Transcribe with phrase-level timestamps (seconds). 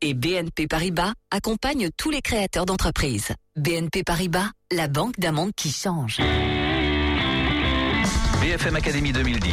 [0.00, 3.34] Et BNP Paribas accompagnent tous les créateurs d'entreprises.
[3.56, 6.20] BNP Paribas, la banque d'un monde qui change.
[8.40, 9.52] BFM Academy 2010,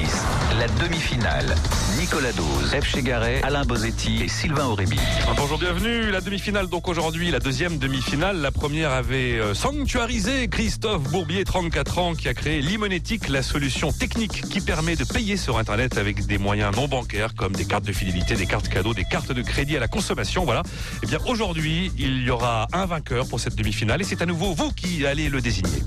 [0.59, 1.55] la demi-finale.
[1.99, 2.85] Nicolas Dose, F.
[2.85, 4.99] Chegaray, Alain Bozetti et Sylvain Aurébi.
[5.37, 6.11] Bonjour, bienvenue.
[6.11, 8.37] La demi-finale, donc aujourd'hui, la deuxième demi-finale.
[8.41, 13.91] La première avait euh, sanctuarisé Christophe Bourbier, 34 ans, qui a créé Limonétique, la solution
[13.91, 17.85] technique qui permet de payer sur Internet avec des moyens non bancaires comme des cartes
[17.85, 20.43] de fidélité, des cartes cadeaux, des cartes de crédit à la consommation.
[20.43, 20.63] Voilà.
[21.03, 24.53] Eh bien, aujourd'hui, il y aura un vainqueur pour cette demi-finale et c'est à nouveau
[24.53, 25.83] vous qui allez le désigner.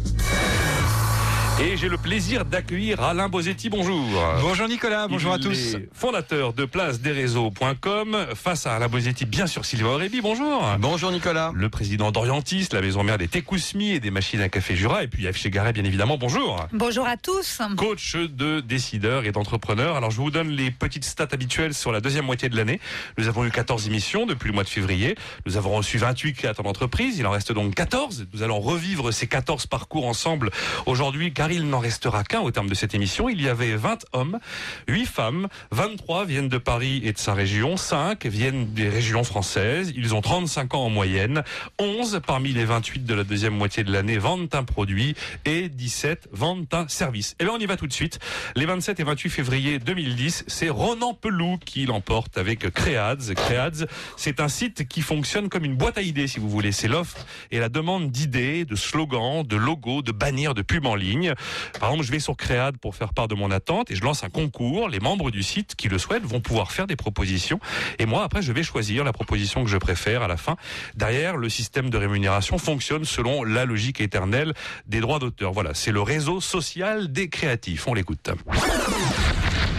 [1.58, 3.70] Et j'ai le plaisir d'accueillir Alain Bozetti.
[3.70, 4.04] Bonjour.
[4.42, 5.78] Bonjour Nicolas, bonjour à tous.
[5.94, 8.26] fondateur de place des réseaux.com.
[8.34, 10.20] Face à Alain Bozetti, bien sûr, Sylvain Aurébi.
[10.20, 10.62] Bonjour.
[10.78, 11.52] Bonjour Nicolas.
[11.54, 15.02] Le président d'Orientis, la maison mère des Tekousmi et des machines à café Jura.
[15.02, 16.18] Et puis chez Garret, bien évidemment.
[16.18, 16.66] Bonjour.
[16.74, 17.62] Bonjour à tous.
[17.78, 19.96] Coach de décideurs et d'entrepreneurs.
[19.96, 22.80] Alors, je vous donne les petites stats habituelles sur la deuxième moitié de l'année.
[23.16, 25.16] Nous avons eu 14 émissions depuis le mois de février.
[25.46, 27.18] Nous avons reçu 28 créateurs d'entreprise.
[27.18, 28.26] Il en reste donc 14.
[28.34, 30.50] Nous allons revivre ces 14 parcours ensemble
[30.84, 33.28] aujourd'hui, il n'en restera qu'un au terme de cette émission.
[33.28, 34.38] Il y avait 20 hommes,
[34.88, 39.92] 8 femmes, 23 viennent de Paris et de sa région, 5 viennent des régions françaises.
[39.96, 41.42] Ils ont 35 ans en moyenne.
[41.78, 46.28] 11 parmi les 28 de la deuxième moitié de l'année vendent un produit et 17
[46.32, 47.36] vendent un service.
[47.40, 48.18] Et bien, on y va tout de suite.
[48.54, 53.34] Les 27 et 28 février 2010, c'est Ronan Pelou qui l'emporte avec Créads.
[53.34, 53.86] Créads,
[54.16, 56.72] c'est un site qui fonctionne comme une boîte à idées, si vous voulez.
[56.72, 60.94] C'est l'offre et la demande d'idées, de slogans, de logos, de bannières, de pubs en
[60.94, 61.34] ligne.
[61.80, 64.24] Par exemple, je vais sur Créade pour faire part de mon attente et je lance
[64.24, 64.88] un concours.
[64.88, 67.60] Les membres du site qui le souhaitent vont pouvoir faire des propositions.
[67.98, 70.56] Et moi, après, je vais choisir la proposition que je préfère à la fin.
[70.94, 74.52] Derrière, le système de rémunération fonctionne selon la logique éternelle
[74.86, 75.52] des droits d'auteur.
[75.52, 77.86] Voilà, c'est le réseau social des créatifs.
[77.88, 78.30] On l'écoute.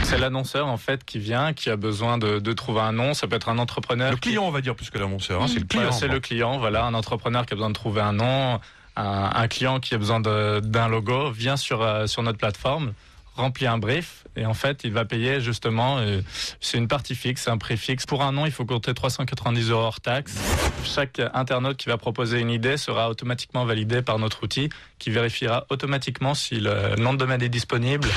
[0.04, 3.14] C'est l'annonceur en fait qui vient, qui a besoin de, de trouver un nom.
[3.14, 4.10] Ça peut être un entrepreneur.
[4.12, 5.42] Le qui- client, on va dire, plus que l'annonceur.
[5.44, 5.92] hein, c'est le client.
[5.92, 8.60] C'est le client, voilà, un entrepreneur qui a besoin de trouver un nom,
[8.98, 12.94] un, client qui a besoin d'un logo, vient sur, euh, sur notre plateforme,
[13.36, 16.22] remplit un brief et en fait il va payer justement, euh,
[16.62, 18.06] c'est une partie fixe, c'est un prix fixe.
[18.06, 20.36] Pour un nom, il faut compter 390 euros hors taxe.
[20.84, 25.66] Chaque internaute qui va proposer une idée sera automatiquement validé par notre outil qui vérifiera
[25.70, 28.08] automatiquement si le nom de domaine est disponible.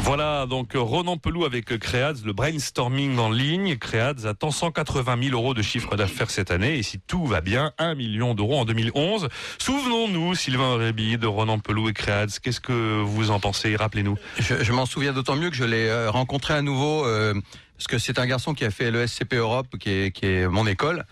[0.00, 3.76] Voilà, donc Ronan Pelou avec Créads, le brainstorming en ligne.
[3.76, 7.72] Créads attend 180 000 euros de chiffre d'affaires cette année et si tout va bien,
[7.78, 9.28] 1 million d'euros en 2011.
[9.58, 12.38] Souvenons-nous, Sylvain Réby, de Ronan Pelou et Créads.
[12.42, 13.76] Qu'est-ce que vous en pensez?
[13.76, 14.16] Rappelez-nous.
[14.38, 17.04] Je, je m'en souviens d'autant mieux je l'ai euh, rencontré à nouveau.
[17.06, 17.34] euh,
[17.78, 20.46] parce que c'est un garçon qui a fait le SCP Europe, qui est, qui est
[20.46, 21.04] mon école.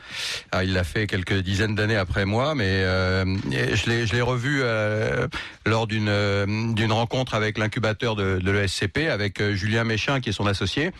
[0.52, 5.26] Ah, il l'a fait quelques dizaines d'années après moi, mais euh, je l'ai revu euh,
[5.66, 10.92] lors d'une d'une rencontre avec l'incubateur de, l'ESCP, avec Julien Méchin, qui est son associé.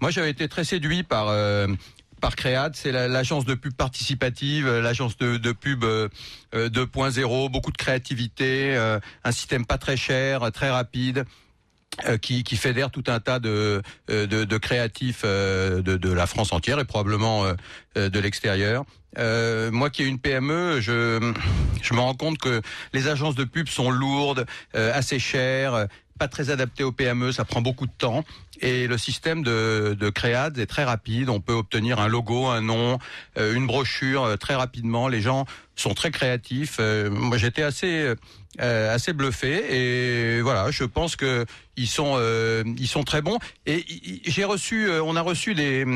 [0.00, 1.26] Moi, j'avais été très séduit par
[2.22, 2.34] par
[2.74, 6.08] c'est la- l'agence de pub participative, l'agence de, de pub euh,
[6.54, 8.74] euh, 2.0, beaucoup de créativité,
[9.24, 11.24] un système pas très cher, très rapide.
[12.06, 16.12] Euh, Qui, qui fédère tout un tas de, euh, de, de créatifs euh, de, de
[16.12, 17.44] la France entière et probablement
[17.96, 18.84] de l'extérieur.
[19.18, 21.32] Euh, moi qui ai une PME, je,
[21.82, 22.62] je me rends compte que
[22.92, 27.60] les agences de pub sont lourdes, assez chères, pas très adaptées aux PME, ça prend
[27.60, 28.24] beaucoup de temps.
[28.60, 31.28] Et le système de, de Créade est très rapide.
[31.28, 32.98] On peut obtenir un logo, un nom,
[33.38, 35.08] euh, une brochure euh, très rapidement.
[35.08, 36.76] Les gens sont très créatifs.
[36.78, 38.14] Euh, moi, j'étais assez
[38.60, 39.64] euh, assez bluffé.
[40.36, 43.38] Et voilà, je pense que ils sont euh, ils sont très bons.
[43.64, 43.86] Et
[44.26, 45.86] j'ai reçu, on a reçu des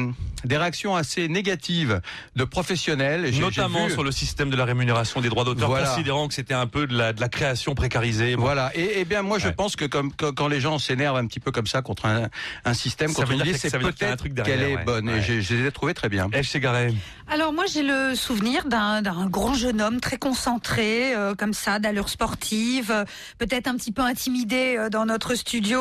[0.45, 2.01] des réactions assez négatives
[2.37, 3.31] de professionnels.
[3.39, 5.89] Notamment vu- sur le système de la rémunération des droits d'auteur, Voilà.
[5.91, 8.37] considérant que c'était un peu de la, de la création précarisée.
[8.37, 8.71] Bon, Voilà.
[8.75, 11.41] Et, et bien moi je pense que comme quand, quand les gens s'énervent un petit
[11.41, 12.29] peu comme ça contre un,
[12.65, 15.09] un système, Ça veut dire idée, que- c'est peut-être qu'elle est bonne.
[15.09, 15.19] Ouais.
[15.19, 16.29] Et j'ai- je les ai trouvés très bien.
[16.29, 17.24] F.
[17.27, 22.11] Alors moi j'ai le souvenir d'un grand jeune homme très concentré, euh, comme ça, d'allure
[22.11, 23.05] sportive, euh,
[23.39, 25.81] peut-être un petit peu intimidé euh, dans notre studio,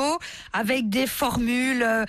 [0.54, 2.06] avec des formules euh,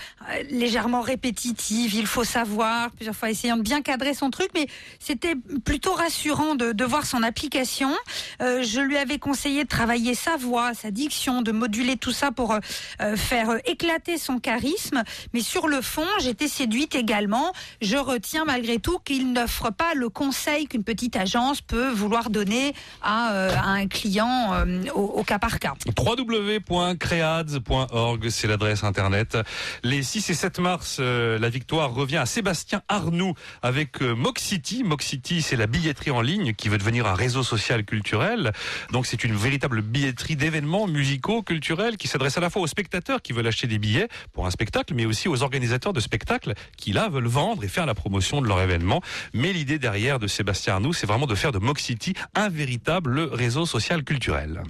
[0.50, 1.94] légèrement répétitives.
[1.94, 4.68] Il faut savoir, plusieurs fois essayant de bien cadrer son truc, mais
[5.00, 5.34] c'était
[5.64, 7.92] plutôt rassurant de, de voir son application.
[8.40, 12.30] Euh, je lui avais conseillé de travailler sa voix, sa diction, de moduler tout ça
[12.30, 15.02] pour euh, faire éclater son charisme.
[15.34, 17.52] Mais sur le fond, j'étais séduite également.
[17.82, 22.74] Je retiens malgré tout qu'il n'offre pas le conseil qu'une petite agence peut vouloir donner
[23.02, 25.74] à, euh, à un client euh, au, au cas par cas.
[25.98, 29.38] www.creads.org, c'est l'adresse internet.
[29.82, 34.84] Les 6 et 7 mars, euh, la victoire revient à Sébastien Arnoux avec euh, Moxity.
[34.84, 38.52] Moxity, c'est la billetterie en ligne qui veut devenir un réseau social culturel.
[38.92, 43.22] Donc c'est une véritable billetterie d'événements musicaux, culturels, qui s'adresse à la fois aux spectateurs
[43.22, 46.92] qui veulent acheter des billets pour un spectacle, mais aussi aux organisateurs de spectacles qui
[46.92, 49.00] là veulent vendre et faire la promotion de leur événement.
[49.32, 53.66] Mais l'idée derrière de Sébastien Arnoux, c'est vraiment de faire de Moxity un véritable réseau
[53.66, 54.62] social culturel.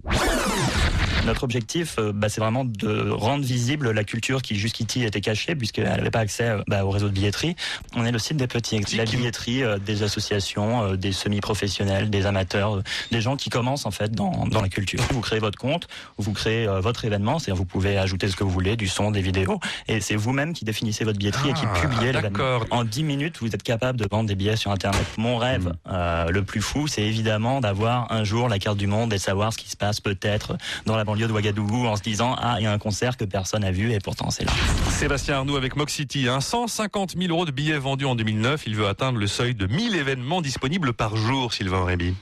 [1.26, 5.54] Notre objectif, euh, bah, c'est vraiment de rendre visible la culture qui jusqu'ici était cachée
[5.54, 7.56] puisqu'elle n'avait pas accès euh, bah, au réseau de billetterie.
[7.96, 12.26] On est le site des petits, la billetterie euh, des associations, euh, des semi-professionnels, des
[12.26, 15.00] amateurs, euh, des gens qui commencent en fait dans, dans la culture.
[15.10, 15.88] Vous créez votre compte,
[16.18, 19.10] vous créez euh, votre événement, c'est-à-dire vous pouvez ajouter ce que vous voulez, du son,
[19.10, 22.60] des vidéos, et c'est vous-même qui définissez votre billetterie et qui Ah, publiez l'événement.
[22.70, 25.06] En 10 minutes, vous êtes capable de vendre des billets sur Internet.
[25.16, 29.12] Mon rêve euh, le plus fou, c'est évidemment d'avoir un jour la carte du monde
[29.12, 30.56] et de savoir ce qui se passe peut-être
[30.86, 33.24] dans la banlieue de Ouagadougou en se disant ah il y a un concert que
[33.24, 34.52] personne n'a vu et pourtant c'est là.
[34.90, 38.64] Sébastien Arnoux avec Moxity, hein, 150 000 euros de billets vendus en 2009.
[38.66, 42.14] Il veut atteindre le seuil de 1000 événements disponibles par jour, Sylvain Rémy.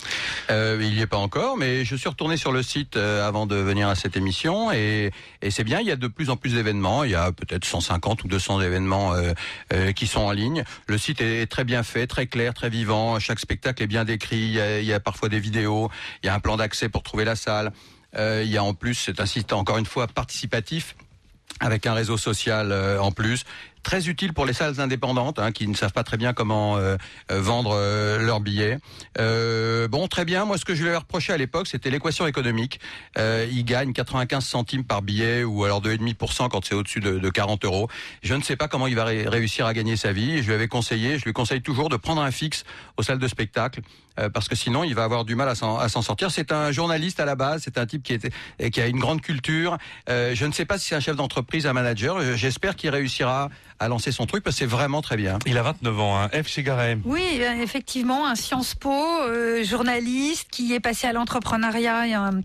[0.51, 3.47] Euh, il n'y est pas encore, mais je suis retourné sur le site euh, avant
[3.47, 5.11] de venir à cette émission et,
[5.41, 5.81] et c'est bien.
[5.81, 7.05] Il y a de plus en plus d'événements.
[7.05, 9.33] Il y a peut-être 150 ou 200 événements euh,
[9.73, 10.65] euh, qui sont en ligne.
[10.87, 13.19] Le site est très bien fait, très clair, très vivant.
[13.19, 14.37] Chaque spectacle est bien décrit.
[14.37, 15.91] Il y a, il y a parfois des vidéos.
[16.23, 17.73] Il y a un plan d'accès pour trouver la salle.
[18.17, 20.97] Euh, il y a en plus, c'est un site encore une fois participatif
[21.61, 23.45] avec un réseau social euh, en plus.
[23.83, 26.97] Très utile pour les salles indépendantes hein, qui ne savent pas très bien comment euh,
[27.31, 28.79] euh, vendre euh, leurs billets.
[29.19, 30.45] Euh, bon, très bien.
[30.45, 32.81] Moi, ce que je lui avais reproché à l'époque, c'était l'équation économique.
[33.19, 37.65] Il gagne 95 centimes par billet ou alors 2,5% quand c'est au-dessus de, de 40
[37.65, 37.89] euros.
[38.23, 40.43] Je ne sais pas comment il va ré- réussir à gagner sa vie.
[40.43, 42.65] Je lui avais conseillé, je lui conseille toujours de prendre un fixe
[42.97, 43.81] aux salles de spectacle
[44.19, 46.31] euh, parce que sinon, il va avoir du mal à s'en sortir.
[46.31, 47.63] C'est un journaliste à la base.
[47.65, 48.19] C'est un type qui,
[48.59, 49.77] et qui a une grande culture.
[50.09, 52.21] Euh, je ne sais pas si c'est un chef d'entreprise, un manager.
[52.37, 53.49] J'espère qu'il réussira
[53.79, 55.39] à lancer son truc parce que c'est vraiment très bien.
[55.47, 56.29] Il a 29 ans, hein.
[56.31, 56.49] F.
[56.49, 56.99] Chegaray.
[57.05, 58.93] Oui, euh, effectivement, un Sciences Po,
[59.23, 62.43] euh, journaliste qui est passé à l'entrepreneuriat il y a un-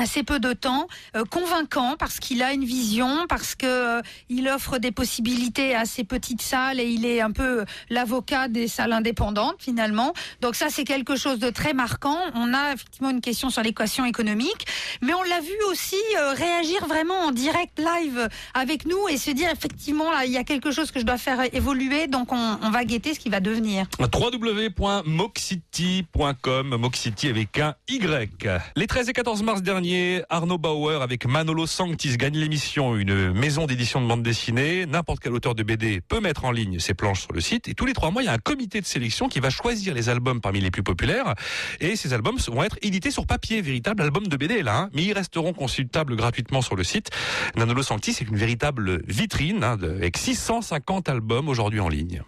[0.00, 4.48] assez peu de temps, euh, convaincant parce qu'il a une vision, parce que euh, il
[4.48, 8.94] offre des possibilités à ces petites salles et il est un peu l'avocat des salles
[8.94, 10.14] indépendantes finalement.
[10.40, 12.16] Donc ça c'est quelque chose de très marquant.
[12.34, 14.66] On a effectivement une question sur l'équation économique,
[15.02, 19.30] mais on l'a vu aussi euh, réagir vraiment en direct live avec nous et se
[19.30, 22.58] dire effectivement là il y a quelque chose que je dois faire évoluer, donc on,
[22.62, 23.84] on va guetter ce qui va devenir.
[23.98, 28.48] www.moxity.com, Moxity avec un Y.
[28.76, 29.89] Les 13 et 14 mars dernier,
[30.28, 34.86] Arnaud Bauer avec Manolo Sanctis gagne l'émission, une maison d'édition de bande dessinée.
[34.86, 37.66] N'importe quel auteur de BD peut mettre en ligne ses planches sur le site.
[37.68, 39.94] Et tous les trois mois, il y a un comité de sélection qui va choisir
[39.94, 41.34] les albums parmi les plus populaires.
[41.80, 44.76] Et ces albums vont être édités sur papier, véritable album de BD là.
[44.82, 44.90] hein.
[44.94, 47.10] mais ils resteront consultables gratuitement sur le site.
[47.56, 52.22] Manolo Sanctis est une véritable vitrine hein, avec 650 albums aujourd'hui en ligne.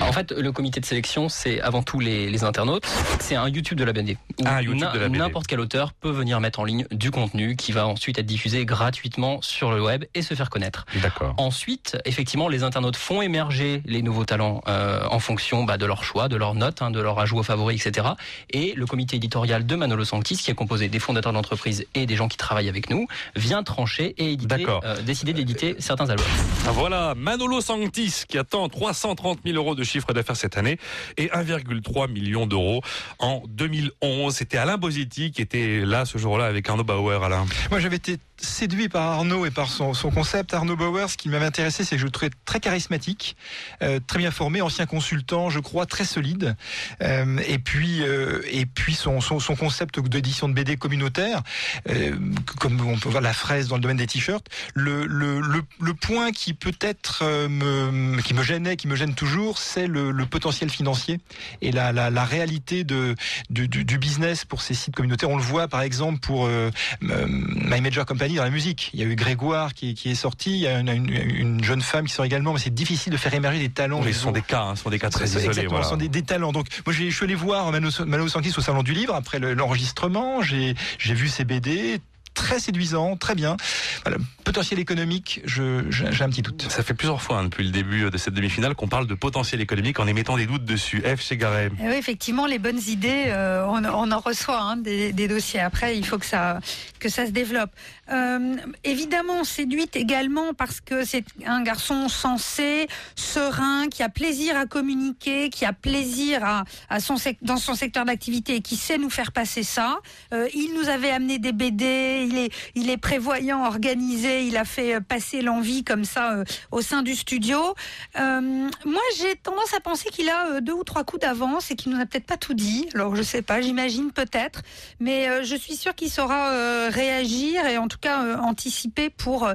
[0.00, 2.86] En fait, le comité de sélection, c'est avant tout les, les internautes.
[3.20, 4.18] C'est un YouTube de la BD.
[4.44, 5.18] Ah, un YouTube de la BD.
[5.18, 8.66] N'importe quel auteur peut venir mettre en ligne du contenu qui va ensuite être diffusé
[8.66, 10.84] gratuitement sur le web et se faire connaître.
[11.02, 11.34] D'accord.
[11.38, 16.04] Ensuite, effectivement, les internautes font émerger les nouveaux talents euh, en fonction bah, de leur
[16.04, 18.08] choix, de leurs notes, hein, de leur ajout aux favoris, etc.
[18.50, 22.16] Et le comité éditorial de Manolo Sanctis, qui est composé des fondateurs d'entreprise et des
[22.16, 26.26] gens qui travaillent avec nous, vient trancher et éditer, euh, décider d'éditer certains albums.
[26.72, 30.78] Voilà, Manolo Sanctis qui attend 330 000 euros de chiffre d'affaires cette année
[31.16, 32.82] et 1,3 million d'euros
[33.18, 34.34] en 2011.
[34.34, 37.46] C'était Alain Bosetti qui était là ce jour-là avec Arnaud Bauer, Alain.
[37.70, 40.54] Moi, j'avais été séduit par Arnaud et par son, concept.
[40.54, 43.36] Arnaud Bauer, ce qui m'avait intéressé, c'est que je trouvais très charismatique,
[43.82, 46.56] euh, très bien formé, ancien consultant, je crois, très solide.
[47.02, 51.42] Euh, et puis, euh, et puis son, son, concept d'édition de BD communautaire,
[51.88, 52.16] euh,
[52.58, 54.46] comme on peut voir la fraise dans le domaine des t-shirts.
[54.74, 59.58] Le, le, le, point qui peut-être euh, me, qui me gênait, qui me gêne toujours,
[59.58, 61.20] c'est le, potentiel financier
[61.62, 63.14] et la, la, réalité de,
[63.50, 65.30] du, business pour ces sites communautaires.
[65.30, 66.70] On le voit par exemple pour euh,
[67.04, 68.90] euh, My Major Company dans la musique.
[68.94, 71.64] Il y a eu Grégoire qui, qui est sorti, il y a une, une, une
[71.64, 74.00] jeune femme qui sort également, mais c'est difficile de faire émerger des talents.
[74.02, 75.66] Oui, ce sont des cas, hein, ce sont des cas très isolés.
[75.66, 75.84] Voilà.
[75.84, 76.52] ce sont des, des talents.
[76.52, 79.54] Donc, moi, je suis allé voir Mano, Mano Sankis au Salon du Livre après le-
[79.54, 80.42] l'enregistrement.
[80.42, 82.00] J'ai j'ai vu ses BD
[82.36, 83.56] très séduisant, très bien.
[84.04, 86.66] Voilà, potentiel économique, je, je- j'ai un petit doute.
[86.70, 89.60] Ça fait plusieurs fois hein, depuis le début de cette demi-finale qu'on parle de potentiel
[89.60, 91.02] économique en émettant des doutes dessus.
[91.02, 91.70] F chez Garay.
[91.82, 95.60] Eh oui, effectivement, les bonnes idées, euh, on, on en reçoit hein, des, des dossiers.
[95.60, 96.60] Après, il faut que ça,
[97.00, 97.70] que ça se développe.
[98.12, 104.66] Euh, évidemment, séduite également parce que c'est un garçon sensé, serein, qui a plaisir à
[104.66, 108.98] communiquer, qui a plaisir à, à son sec- dans son secteur d'activité et qui sait
[108.98, 109.98] nous faire passer ça.
[110.32, 114.64] Euh, il nous avait amené des BD, il est, il est prévoyant, organisé, il a
[114.64, 117.74] fait euh, passer l'envie comme ça euh, au sein du studio.
[118.18, 118.40] Euh,
[118.84, 122.00] moi, j'ai tendance à penser qu'il a deux ou trois coups d'avance et qu'il nous
[122.00, 122.88] a peut-être pas tout dit.
[122.94, 124.62] Alors, je sais pas, j'imagine peut-être,
[125.00, 126.50] mais je suis sûre qu'il saura
[126.88, 129.48] réagir et en tout cas anticiper pour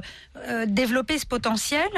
[0.66, 1.88] développer ce potentiel.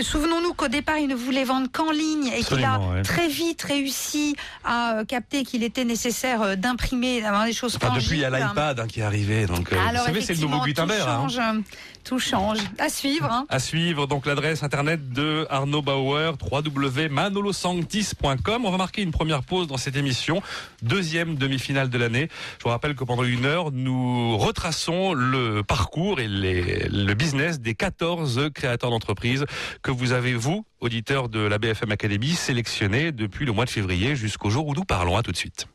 [0.00, 3.02] Souvenons-nous qu'au départ, il ne voulait vendre qu'en ligne et qu'il a ouais.
[3.02, 8.20] très vite réussi à capter qu'il était nécessaire d'imprimer, d'avoir des choses Enfin, depuis, il
[8.20, 9.46] y a l'iPad hein, qui est arrivé.
[9.46, 11.08] Donc, euh, Alors, vous savez, c'est le nouveau Gutenberg.
[11.08, 11.22] hein.
[11.24, 11.62] Tout change,
[12.04, 12.58] tout change.
[12.78, 13.28] À suivre.
[13.30, 13.46] hein.
[13.48, 18.64] À suivre donc l'adresse internet de Arnaud Bauer, www.manolosanctis.com.
[18.64, 20.40] On va marquer une première pause dans cette émission,
[20.82, 22.28] deuxième demi-finale de l'année.
[22.58, 27.60] Je vous rappelle que pendant une heure, nous retraçons le parcours et les- le business
[27.60, 29.44] des 14 créateurs d'entreprises
[29.82, 34.16] que vous avez, vous, auditeurs de la BFM Academy, sélectionnés depuis le mois de février
[34.16, 35.16] jusqu'au jour où nous parlons.
[35.16, 35.66] À tout de suite.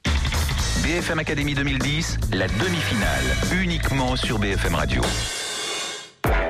[0.77, 3.23] BFM Academy 2010, la demi-finale,
[3.61, 5.01] uniquement sur BFM Radio.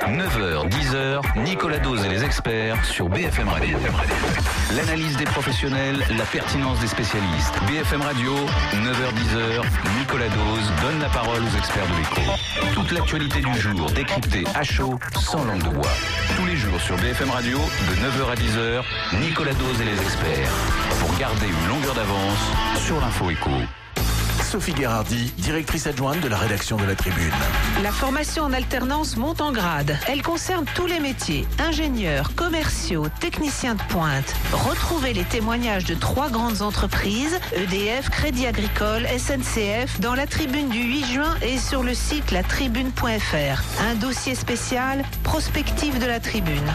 [0.08, 3.78] 9h, 10h, Nicolas Dose et les experts sur BFM Radio.
[4.76, 7.54] L'analyse des professionnels, la pertinence des spécialistes.
[7.68, 8.34] BFM Radio,
[8.74, 12.32] 9h, 10h, Nicolas Dose donne la parole aux experts de l'écho.
[12.74, 15.92] Toute l'actualité du jour décryptée à chaud, sans langue de bois.
[16.36, 20.52] Tous les jours sur BFM Radio, de 9h à 10h, Nicolas Dose et les experts.
[21.00, 22.52] Pour garder une longueur d'avance
[22.86, 23.52] sur l'info écho.
[24.50, 27.32] Sophie Guérardi, directrice adjointe de la rédaction de la Tribune.
[27.84, 29.96] La formation en alternance monte en grade.
[30.08, 34.34] Elle concerne tous les métiers, ingénieurs, commerciaux, techniciens de pointe.
[34.52, 40.82] Retrouvez les témoignages de trois grandes entreprises, EDF, Crédit Agricole, SNCF, dans la Tribune du
[40.82, 43.84] 8 juin et sur le site latribune.fr.
[43.84, 46.74] Un dossier spécial, prospective de la Tribune.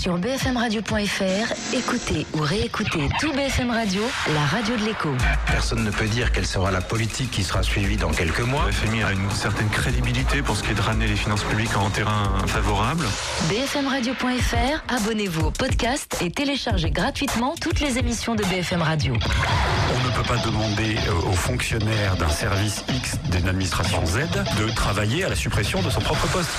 [0.00, 4.02] Sur bfmradio.fr, écoutez ou réécoutez tout BFM Radio,
[4.32, 5.10] la radio de l'écho.
[5.46, 8.66] Personne ne peut dire quelle sera la politique qui sera suivie dans quelques mois.
[8.66, 11.76] Le FMI a une certaine crédibilité pour ce qui est de ramener les finances publiques
[11.76, 13.04] en terrain favorable.
[13.48, 19.14] bfmradio.fr, abonnez-vous au podcast et téléchargez gratuitement toutes les émissions de BFM Radio.
[19.14, 24.18] On ne peut pas demander aux fonctionnaires d'un service X d'une administration Z
[24.58, 26.50] de travailler à la suppression de son propre poste.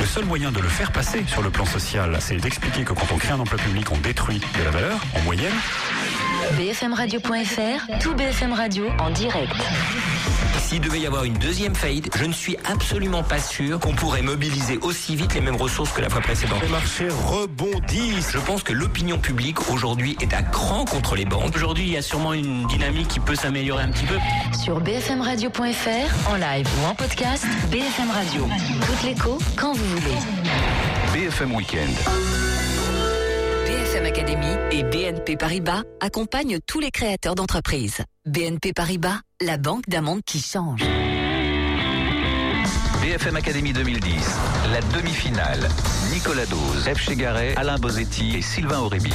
[0.00, 3.12] Le seul moyen de le faire passer sur le plan social, c'est d'expliquer que quand
[3.12, 5.52] on crée un emploi public, on détruit de la valeur, en moyenne.
[6.56, 9.52] bfmradio.fr, tout BFM Radio en direct.
[10.58, 14.22] S'il devait y avoir une deuxième faillite, je ne suis absolument pas sûr qu'on pourrait
[14.22, 16.62] mobiliser aussi vite les mêmes ressources que la fois précédente.
[16.62, 18.30] Les marchés rebondissent.
[18.32, 21.54] Je pense que l'opinion publique aujourd'hui est à cran contre les banques.
[21.54, 24.16] Aujourd'hui, il y a sûrement une dynamique qui peut s'améliorer un petit peu.
[24.58, 28.48] Sur bfmradio.fr, en live ou en podcast, BFM Radio.
[28.86, 30.91] Toute l'écho, quand vous voulez.
[31.12, 31.94] BFM Weekend.
[33.66, 37.98] BFM Academy et BNP Paribas accompagnent tous les créateurs d'entreprises.
[38.24, 40.80] BNP Paribas, la banque d'un monde qui change.
[43.12, 44.38] BFM Academy 2010,
[44.72, 45.68] la demi-finale.
[46.14, 46.98] Nicolas Dose, F.
[46.98, 49.12] Chegaray, Alain Bozetti et Sylvain Aurébi.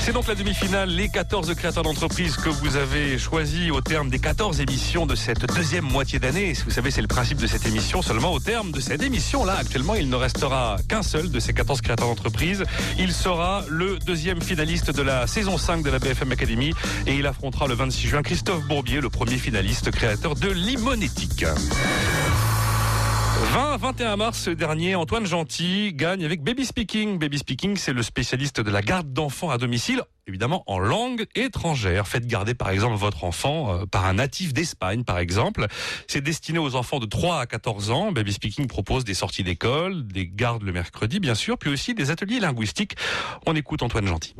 [0.00, 4.20] C'est donc la demi-finale, les 14 créateurs d'entreprise que vous avez choisis au terme des
[4.20, 6.52] 14 émissions de cette deuxième moitié d'année.
[6.64, 8.00] Vous savez, c'est le principe de cette émission.
[8.00, 11.80] Seulement au terme de cette émission-là, actuellement, il ne restera qu'un seul de ces 14
[11.80, 12.62] créateurs d'entreprise.
[12.96, 16.74] Il sera le deuxième finaliste de la saison 5 de la BFM Academy
[17.08, 21.44] et il affrontera le 26 juin Christophe Bourbier, le premier finaliste créateur de Limonétique.
[23.42, 27.18] 20-21 mars dernier, Antoine Gentil gagne avec Baby Speaking.
[27.18, 32.06] Baby Speaking, c'est le spécialiste de la garde d'enfants à domicile, évidemment en langue étrangère.
[32.06, 35.66] Faites garder par exemple votre enfant euh, par un natif d'Espagne par exemple.
[36.06, 38.12] C'est destiné aux enfants de 3 à 14 ans.
[38.12, 42.10] Baby Speaking propose des sorties d'école, des gardes le mercredi bien sûr, puis aussi des
[42.10, 42.94] ateliers linguistiques.
[43.44, 44.34] On écoute Antoine Gentil.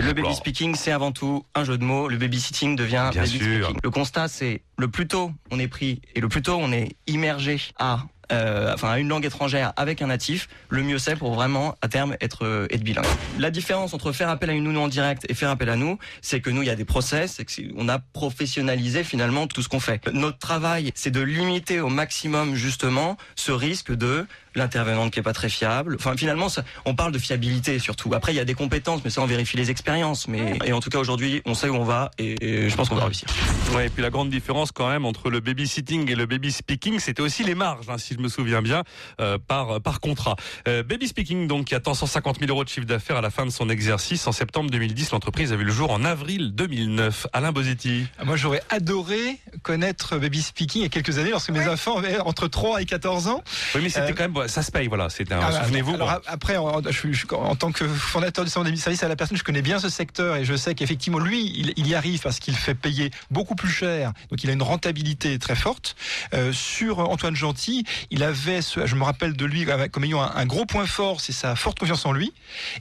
[0.00, 2.08] Le baby speaking, c'est avant tout un jeu de mots.
[2.08, 3.64] Le babysitting devient Bien baby sûr.
[3.66, 3.80] speaking.
[3.82, 6.96] Le constat, c'est le plus tôt on est pris et le plus tôt on est
[7.06, 11.34] immergé à euh, enfin à une langue étrangère avec un natif, le mieux c'est pour
[11.34, 13.04] vraiment à terme être euh, être bilingue.
[13.38, 15.98] La différence entre faire appel à une nounou en direct et faire appel à nous,
[16.22, 19.62] c'est que nous il y a des process, c'est que on a professionnalisé finalement tout
[19.62, 20.00] ce qu'on fait.
[20.12, 25.32] Notre travail, c'est de limiter au maximum justement ce risque de l'intervenante qui est pas
[25.32, 25.96] très fiable.
[25.98, 28.12] Enfin, finalement, ça- on parle de fiabilité surtout.
[28.14, 30.26] Après, il y a des compétences, mais ça, on vérifie les expériences.
[30.26, 32.88] Mais et en tout cas, aujourd'hui, on sait où on va et, et je pense
[32.88, 33.28] qu'on va réussir.
[33.74, 36.98] Ouais, et puis la grande différence quand même entre le babysitting et le baby speaking,
[36.98, 38.82] c'était aussi les marges, hein, si je me souviens bien,
[39.20, 40.36] euh, par par contrat.
[40.66, 43.46] Euh, baby speaking, donc, qui attend 150 000 euros de chiffre d'affaires à la fin
[43.46, 45.12] de son exercice en septembre 2010.
[45.12, 47.26] L'entreprise a vu le jour en avril 2009.
[47.32, 48.06] Alain Bosetti.
[48.24, 52.18] Moi, j'aurais adoré connaître Baby Speaking il y a quelques années lorsque mes enfants avaient
[52.20, 53.42] entre 3 et 14 ans.
[53.74, 55.08] Oui, mais c'était Euh, quand même, ça se paye, voilà.
[55.10, 55.96] C'était un, Ah bah, souvenez-vous.
[55.96, 56.06] bon.
[56.26, 59.08] après, en, je suis- je suis- en tant que fondateur du centre des services à
[59.08, 61.94] la personne, je connais bien ce secteur et je sais qu'effectivement, lui, il, il y
[61.94, 64.12] arrive parce qu'il fait payer beaucoup plus cher.
[64.30, 65.96] Donc, il a une rentabilité très forte.
[66.34, 70.46] Euh, sur Antoine Gentil, il avait, ce- je me rappelle de lui comme ayant un,
[70.46, 72.32] gros point fort, c'est sa forte confiance en lui.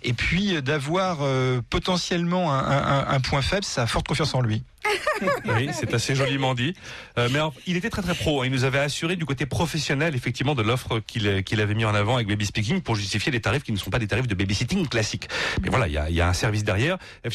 [0.04, 4.42] Et puis, euh, d'avoir euh, potentiellement un, un- un point faible, sa forte confiance en
[4.42, 4.64] lui.
[5.46, 6.74] Oui, c'est assez joliment dit.
[7.18, 8.42] Euh, mais il était très très pro.
[8.42, 8.46] hein.
[8.46, 11.96] Il nous avait assuré du côté professionnel, effectivement, de l'offre qu'il qu'il avait mis en
[11.96, 14.36] avant avec Baby Speaking pour justifier des tarifs qui ne sont pas des tarifs de
[14.36, 15.28] babysitting classiques.
[15.62, 16.98] Mais voilà, il y a, un service derrière.
[17.28, 17.34] F.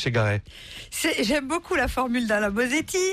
[0.91, 2.53] C'est- J'aime beaucoup la formule d'Alain.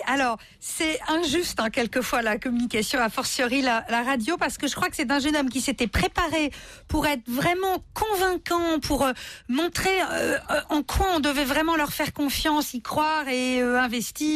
[0.07, 4.75] Alors, c'est injuste, hein, quelquefois, la communication, a fortiori la, la radio, parce que je
[4.75, 6.51] crois que c'est un jeune homme qui s'était préparé
[6.87, 9.13] pour être vraiment convaincant, pour euh,
[9.47, 13.79] montrer euh, euh, en quoi on devait vraiment leur faire confiance, y croire et euh,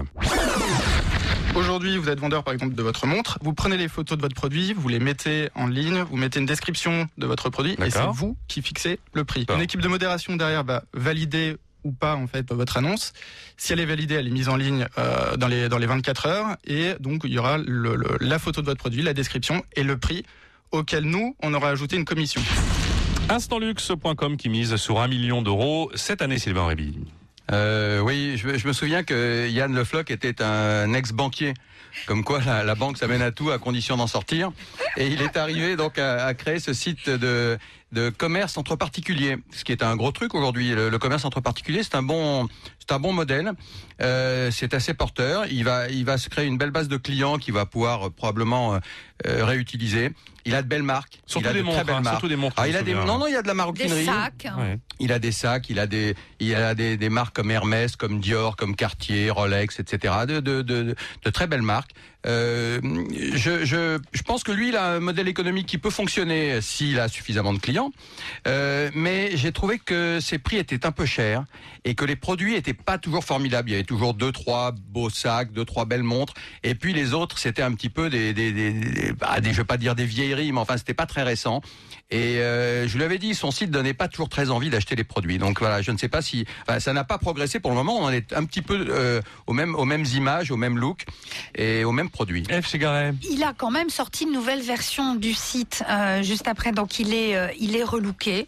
[1.59, 4.35] Aujourd'hui, vous êtes vendeur par exemple de votre montre, vous prenez les photos de votre
[4.35, 7.99] produit, vous les mettez en ligne, vous mettez une description de votre produit et c'est
[8.13, 9.45] vous qui fixez le prix.
[9.57, 13.13] Une équipe de modération derrière va valider ou pas en fait votre annonce.
[13.57, 16.27] Si elle est validée, elle est mise en ligne euh, dans les dans les 24
[16.27, 19.63] heures et donc il y aura le- le- la photo de votre produit, la description
[19.75, 20.25] et le prix
[20.71, 22.41] auquel nous on aura ajouté une commission.
[23.31, 26.99] Instantlux.com qui mise sur un million d'euros cette année, Sylvain Réby.
[27.51, 31.55] Euh, oui, je, me souviens que Yann Le Floch était un ex-banquier.
[32.07, 34.53] Comme quoi, la, banque, ça mène à tout à condition d'en sortir.
[34.97, 37.59] Et il est arrivé donc à créer ce site de,
[37.93, 40.75] de commerce entre particuliers, ce qui est un gros truc aujourd'hui.
[40.75, 42.47] Le, le commerce entre particuliers, c'est un bon,
[42.79, 43.53] c'est un bon modèle.
[44.03, 45.47] Euh, c'est assez porteur.
[45.51, 48.11] Il va, il va se créer une belle base de clients qu'il va pouvoir euh,
[48.11, 48.79] probablement euh,
[49.27, 50.11] euh, réutiliser.
[50.45, 51.19] Il a de belles marques.
[51.27, 52.15] Surtout il a des de montres, très belles hein, marques.
[52.17, 54.01] surtout des montres, Ah, il a des, non, non, il y a de la maroquinerie.
[54.01, 54.47] Des sacs.
[54.57, 54.79] Ouais.
[55.01, 58.21] Il a des sacs, il a des, il a des, des marques comme Hermès, comme
[58.21, 60.15] Dior, comme Cartier, Rolex, etc.
[60.27, 61.91] De, de, de, de très belles marques.
[62.27, 62.81] Euh,
[63.35, 66.99] je, je, je pense que lui, il a un modèle économique qui peut fonctionner s'il
[66.99, 67.78] a suffisamment de clients.
[68.47, 71.45] Euh, mais j'ai trouvé que ses prix étaient un peu chers
[71.85, 73.69] et que les produits étaient pas toujours formidables.
[73.69, 76.35] Il y avait toujours deux, trois beaux sacs, deux, trois belles montres.
[76.63, 79.59] Et puis les autres, c'était un petit peu des, des, des, des, bah, des- je
[79.59, 81.61] vais pas dire des vieilleries, mais enfin, c'était pas très récent.
[82.11, 85.05] Et euh, je lui avais dit, son site donnait pas toujours très envie d'acheter les
[85.05, 85.39] produits.
[85.39, 87.99] Donc voilà, je ne sais pas si, enfin, ça n'a pas progressé pour le moment.
[87.99, 91.05] On en est un petit peu euh, aux mêmes, aux mêmes images, au même look
[91.55, 92.45] et aux mêmes produits.
[92.45, 92.75] F.
[93.31, 97.13] Il a quand même sorti une nouvelle version du site euh, juste après, donc il
[97.15, 98.47] est, euh, il est relooké.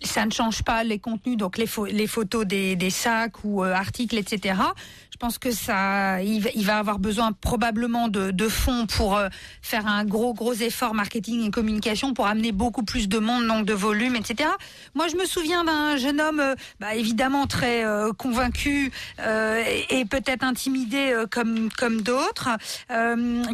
[0.00, 3.64] Ça ne change pas les contenus, donc les, pho- les photos des, des sacs ou
[3.64, 4.54] euh, articles, etc.
[5.22, 9.28] Pense que ça, il va, avoir besoin probablement de, fonds pour euh,
[9.62, 13.64] faire un gros gros effort marketing et communication pour amener beaucoup plus de monde, donc
[13.64, 14.50] de volume, etc.
[14.96, 20.42] Moi, je me souviens d'un jeune homme, euh, bah, évidemment très euh, convaincu et, peut-être
[20.42, 22.48] intimidé comme comme d'autres,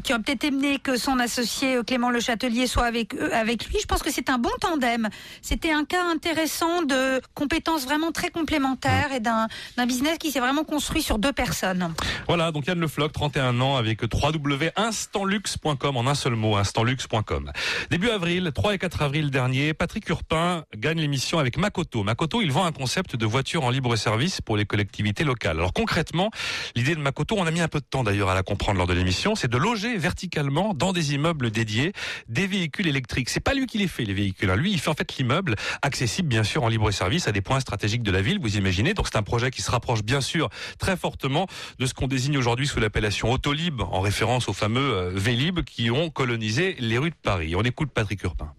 [0.03, 3.77] qui ont peut-être aimé que son associé Clément Le Châtelier soit avec avec lui.
[3.79, 5.11] Je pense que c'est un bon tandem.
[5.43, 9.49] C'était un cas intéressant de compétences vraiment très complémentaires et d'un
[9.87, 11.58] business qui s'est vraiment construit sur deux personnes.
[12.27, 17.53] Voilà, donc Yann Le Floch, 31 ans, avec www.instantluxe.com en un seul mot, instantluxe.com.
[17.91, 22.03] Début avril, 3 et 4 avril dernier, Patrick Urpin gagne l'émission avec Makoto.
[22.05, 25.59] Makoto, il vend un concept de voiture en libre service pour les collectivités locales.
[25.59, 26.31] Alors concrètement,
[26.77, 28.87] l'idée de Makoto, on a mis un peu de temps d'ailleurs à la comprendre lors
[28.87, 31.93] de l'émission, c'est de loger verticalement dans des immeubles dédiés
[32.29, 33.29] des véhicules électriques.
[33.29, 34.51] C'est pas lui qui les fait, les véhicules.
[34.51, 34.57] Hein.
[34.57, 37.61] Lui, il fait en fait l'immeuble accessible, bien sûr, en libre service à des points
[37.61, 38.95] stratégiques de la ville, vous imaginez.
[38.95, 41.48] Donc c'est un projet qui se rapproche bien sûr très fortement
[41.79, 45.91] de ce qu'on désigne aujourd'hui sous l'appellation Autolib, en référence aux fameux euh, Vélib qui
[45.91, 47.55] ont colonisé les rues de Paris.
[47.57, 48.53] On écoute Patrick Urpin.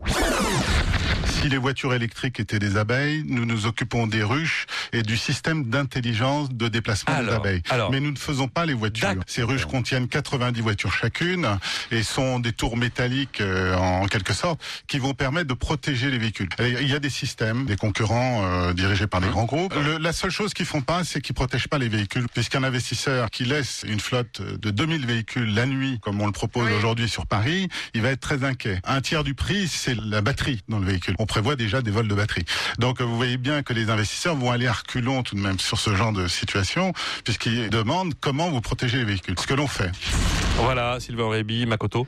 [1.41, 5.69] Si les voitures électriques étaient des abeilles, nous nous occupons des ruches et du système
[5.69, 7.62] d'intelligence de déplacement des abeilles.
[7.91, 9.15] Mais nous ne faisons pas les voitures.
[9.25, 11.47] Ces ruches contiennent 90 voitures chacune
[11.91, 16.17] et sont des tours métalliques euh, en quelque sorte qui vont permettre de protéger les
[16.17, 16.49] véhicules.
[16.60, 19.73] il y a des systèmes, des concurrents euh, dirigés par des grands groupes.
[19.99, 23.45] la seule chose qu'ils font pas, c'est qu'ils protègent pas les véhicules, puisqu'un investisseur qui
[23.45, 27.69] laisse une flotte de 2000 véhicules la nuit, comme on le propose aujourd'hui sur Paris,
[27.93, 28.82] il va être très inquiet.
[28.84, 32.15] Un tiers du prix, c'est la batterie dans le véhicule prévoit déjà des vols de
[32.15, 32.44] batterie.
[32.80, 35.80] Donc vous voyez bien que les investisseurs vont aller à reculons tout de même sur
[35.80, 36.92] ce genre de situation,
[37.24, 39.36] puisqu'ils demandent comment vous protégez les véhicules.
[39.39, 39.92] Ce que l'on fait.
[40.58, 42.08] Voilà, Sylvain Réby, Makoto.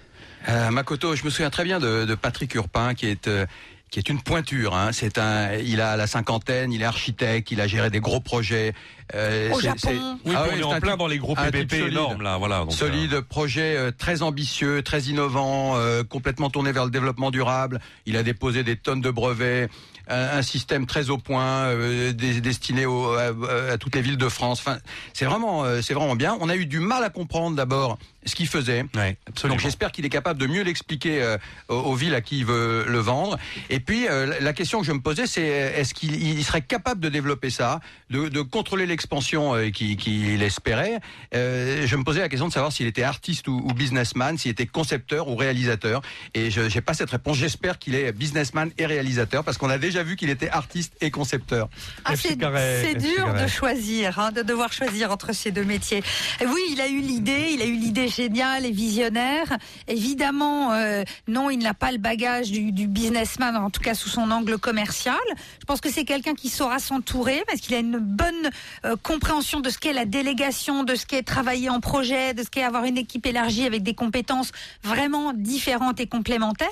[0.49, 3.45] Euh, Makoto, je me souviens très bien de, de Patrick Urpin, qui est euh,
[3.91, 4.73] qui est une pointure.
[4.73, 4.91] Hein.
[4.93, 8.73] C'est un, il a la cinquantaine, il est architecte, il a géré des gros projets.
[9.13, 10.17] Euh, Au Japon.
[10.25, 12.59] Oui, ah on est en plein dans les gros PPP énormes là, voilà.
[12.59, 13.21] Donc, solide, euh...
[13.21, 17.81] projet euh, très ambitieux, très innovant, euh, complètement tourné vers le développement durable.
[18.05, 19.69] Il a déposé des tonnes de brevets,
[20.07, 23.33] un, un système très au point, euh, destiné au, à,
[23.73, 24.61] à, toutes les villes de France.
[24.65, 24.77] Enfin,
[25.11, 26.37] c'est vraiment, c'est vraiment bien.
[26.39, 28.85] On a eu du mal à comprendre d'abord ce qu'il faisait.
[28.95, 31.37] Ouais, Donc j'espère qu'il est capable de mieux l'expliquer euh,
[31.69, 33.37] aux, aux, villes à qui il veut le vendre.
[33.69, 37.09] Et puis euh, la question que je me posais, c'est est-ce qu'il serait capable de
[37.09, 37.79] développer ça,
[38.09, 40.99] de, de contrôler l'expansion euh, qu'il qui espérait.
[41.33, 44.51] Euh, je me posais la question de savoir s'il était artiste ou, ou businessman, s'il
[44.51, 46.01] était concepteur ou réalisateur.
[46.33, 47.37] Et je n'ai pas cette réponse.
[47.37, 51.11] J'espère qu'il est businessman et réalisateur parce qu'on a déjà vu qu'il était artiste et
[51.11, 51.69] concepteur.
[52.05, 56.03] Ah, c'est dur de choisir, hein, de devoir choisir entre ces deux métiers.
[56.39, 59.57] Et oui, il a eu l'idée, il a eu l'idée génial et visionnaire.
[59.87, 64.09] Évidemment, euh, non, il n'a pas le bagage du, du, businessman, en tout cas sous
[64.09, 65.15] son angle commercial.
[65.59, 68.49] Je pense que c'est quelqu'un qui saura s'entourer parce qu'il a une bonne
[68.85, 72.49] euh, compréhension de ce qu'est la délégation, de ce qu'est travailler en projet, de ce
[72.49, 74.51] qu'est avoir une équipe élargie avec des compétences
[74.83, 76.67] vraiment différentes et complémentaires.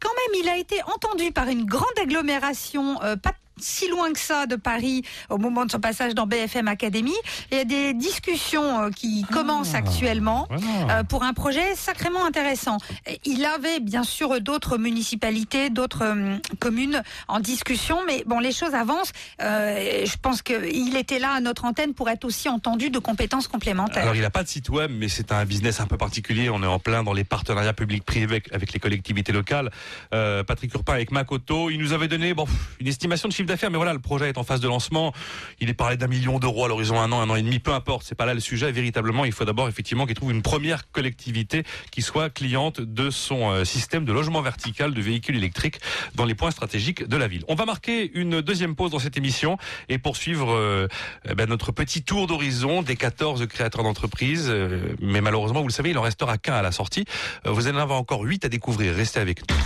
[0.00, 4.18] Quand même, il a été entendu par une grande agglomération, euh, pas si loin que
[4.18, 7.14] ça de Paris au moment de son passage dans BFM Academy.
[7.50, 10.98] Il y a des discussions euh, qui ah, commencent actuellement voilà.
[10.98, 12.78] euh, pour un projet sacrément intéressant.
[13.24, 18.74] Il avait bien sûr d'autres municipalités, d'autres euh, communes en discussion, mais bon, les choses
[18.74, 19.12] avancent.
[19.40, 23.48] Euh, je pense qu'il était là à notre antenne pour être aussi entendu de compétences
[23.48, 24.02] complémentaires.
[24.02, 26.50] Alors il n'a pas de site web, mais c'est un business un peu particulier.
[26.50, 29.70] On est en plein dans les partenariats publics-privés avec, avec, les collectivités locales.
[30.14, 32.46] Euh, Patrick Urpin avec Makoto, il nous avait donné bon,
[32.80, 35.12] une estimation de chiffre d'affaires, mais voilà, le projet est en phase de lancement.
[35.60, 37.72] Il est parlé d'un million d'euros à l'horizon un an, un an et demi, peu
[37.72, 38.04] importe.
[38.06, 38.72] C'est pas là le sujet.
[38.72, 43.50] Véritablement, il faut d'abord effectivement qu'il trouve une première collectivité qui soit cliente de son
[43.50, 45.80] euh, système de logement vertical de véhicules électriques
[46.14, 47.44] dans les points stratégiques de la ville.
[47.48, 49.58] On va marquer une deuxième pause dans cette émission
[49.88, 50.88] et poursuivre euh,
[51.36, 54.48] ben, notre petit tour d'horizon des 14 créateurs d'entreprises.
[54.48, 57.04] Euh, mais malheureusement, vous le savez, il en restera qu'un à la sortie.
[57.46, 58.94] Euh, vous en avez encore 8 à découvrir.
[58.94, 59.56] Restez avec nous.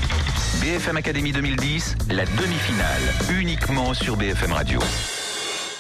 [0.61, 3.03] BFM Academy 2010, la demi-finale,
[3.95, 4.79] sur BFM Radio.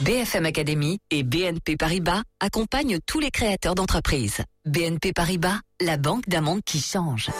[0.00, 4.42] BFM Academy et BNP Paribas accompagnent tous les créateurs d'entreprises.
[4.64, 7.30] BNP Paribas, la banque d'un qui change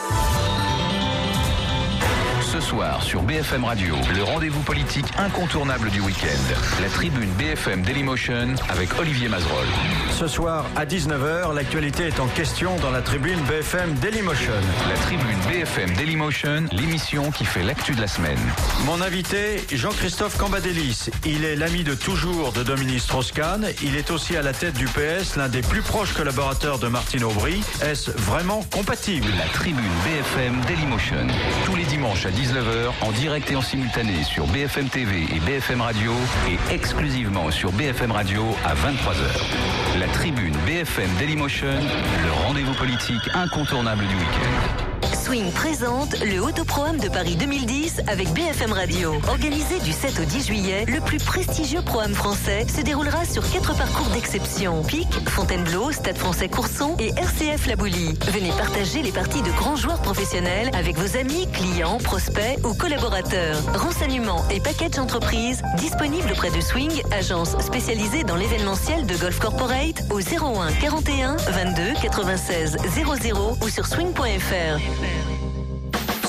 [2.55, 6.81] ce soir sur BFM Radio, le rendez-vous politique incontournable du week-end.
[6.81, 9.65] La tribune BFM Dailymotion avec Olivier Mazeroll.
[10.11, 14.53] Ce soir à 19h, l'actualité est en question dans la tribune BFM Dailymotion.
[14.87, 18.39] La tribune BFM Dailymotion, l'émission qui fait l'actu de la semaine.
[18.85, 21.09] Mon invité, Jean-Christophe Cambadélis.
[21.25, 23.67] Il est l'ami de toujours de Dominique Strauss-Kahn.
[23.83, 27.25] Il est aussi à la tête du PS, l'un des plus proches collaborateurs de Martine
[27.25, 27.61] Aubry.
[27.81, 29.27] Est-ce vraiment compatible?
[29.37, 31.27] La tribune BFM Dailymotion,
[31.65, 35.39] tous les dimanches à 10 19h en direct et en simultané sur BFM TV et
[35.39, 36.11] BFM Radio
[36.47, 39.99] et exclusivement sur BFM Radio à 23h.
[39.99, 44.84] La tribune BFM Dailymotion, le rendez-vous politique incontournable du week-end.
[45.25, 49.15] Swing présente le Autoproam de Paris 2010 avec BFM Radio.
[49.27, 53.75] Organisé du 7 au 10 juillet, le plus prestigieux Proam français se déroulera sur quatre
[53.75, 54.83] parcours d'exception.
[54.83, 58.13] Pic, Fontainebleau, Stade français Courson et RCF La Boulie.
[58.27, 63.57] Venez partager les parties de grands joueurs professionnels avec vos amis, clients, prospects ou collaborateurs.
[63.73, 70.03] Renseignements et packages entreprises disponibles auprès de Swing, agence spécialisée dans l'événementiel de Golf Corporate
[70.11, 75.14] au 01 41 22 96 00 ou sur swing.fr.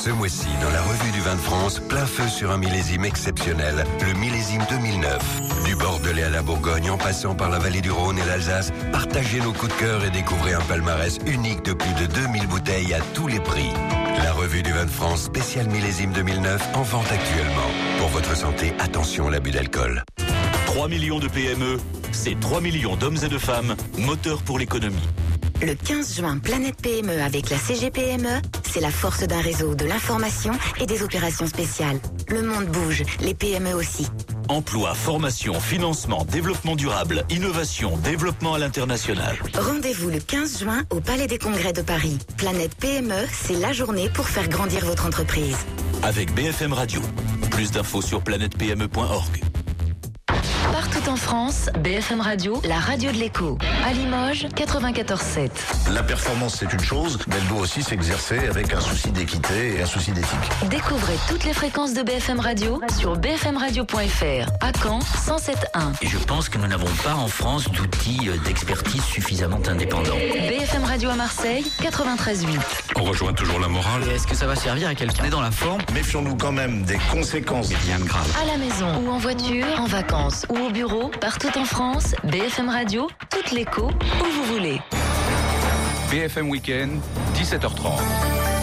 [0.07, 3.85] Ce mois-ci, dans la revue du vin de France, plein feu sur un millésime exceptionnel,
[4.07, 5.65] le millésime 2009.
[5.65, 9.41] Du Bordelais à la Bourgogne, en passant par la vallée du Rhône et l'Alsace, partagez
[9.41, 13.01] nos coups de cœur et découvrez un palmarès unique de plus de 2000 bouteilles à
[13.15, 13.73] tous les prix.
[14.23, 17.71] La revue du vin de France, spécial millésime 2009, en vente actuellement.
[17.99, 20.05] Pour votre santé, attention à l'abus d'alcool.
[20.67, 21.79] 3 millions de PME,
[22.13, 25.09] c'est 3 millions d'hommes et de femmes, moteur pour l'économie.
[25.63, 30.53] Le 15 juin, Planète PME avec la CGPME, c'est la force d'un réseau, de l'information
[30.81, 31.99] et des opérations spéciales.
[32.29, 34.07] Le monde bouge, les PME aussi.
[34.49, 39.37] Emploi, formation, financement, développement durable, innovation, développement à l'international.
[39.55, 42.19] Rendez-vous le 15 juin au Palais des Congrès de Paris.
[42.37, 45.57] Planète PME, c'est la journée pour faire grandir votre entreprise.
[46.03, 47.01] Avec BFM Radio.
[47.51, 49.41] Plus d'infos sur planètepme.org.
[51.07, 53.59] Partout en France, BFM Radio, la radio de l'écho.
[53.87, 55.51] À Limoges, 94.7.
[55.93, 59.83] La performance, c'est une chose, mais elle doit aussi s'exercer avec un souci d'équité et
[59.83, 60.69] un souci d'éthique.
[60.69, 64.51] Découvrez toutes les fréquences de BFM Radio sur bfmradio.fr.
[64.61, 66.03] À Caen, 107.1.
[66.03, 70.17] Et je pense que nous n'avons pas en France d'outils euh, d'expertise suffisamment indépendants.
[70.49, 72.59] BFM Radio à Marseille, 93.8.
[72.97, 74.03] On rejoint toujours la morale.
[74.09, 75.23] Est-ce que ça va servir à quelqu'un?
[75.23, 75.83] On est dans la forme.
[75.95, 77.73] Méfions-nous quand même des conséquences.
[77.85, 78.27] Rien de grave.
[78.43, 82.69] À la maison ou en voiture, en vacances ou au bureau, partout en France, BFM
[82.69, 84.81] Radio, toute l'écho, où vous voulez.
[86.11, 87.01] BFM Weekend,
[87.35, 88.56] 17h30.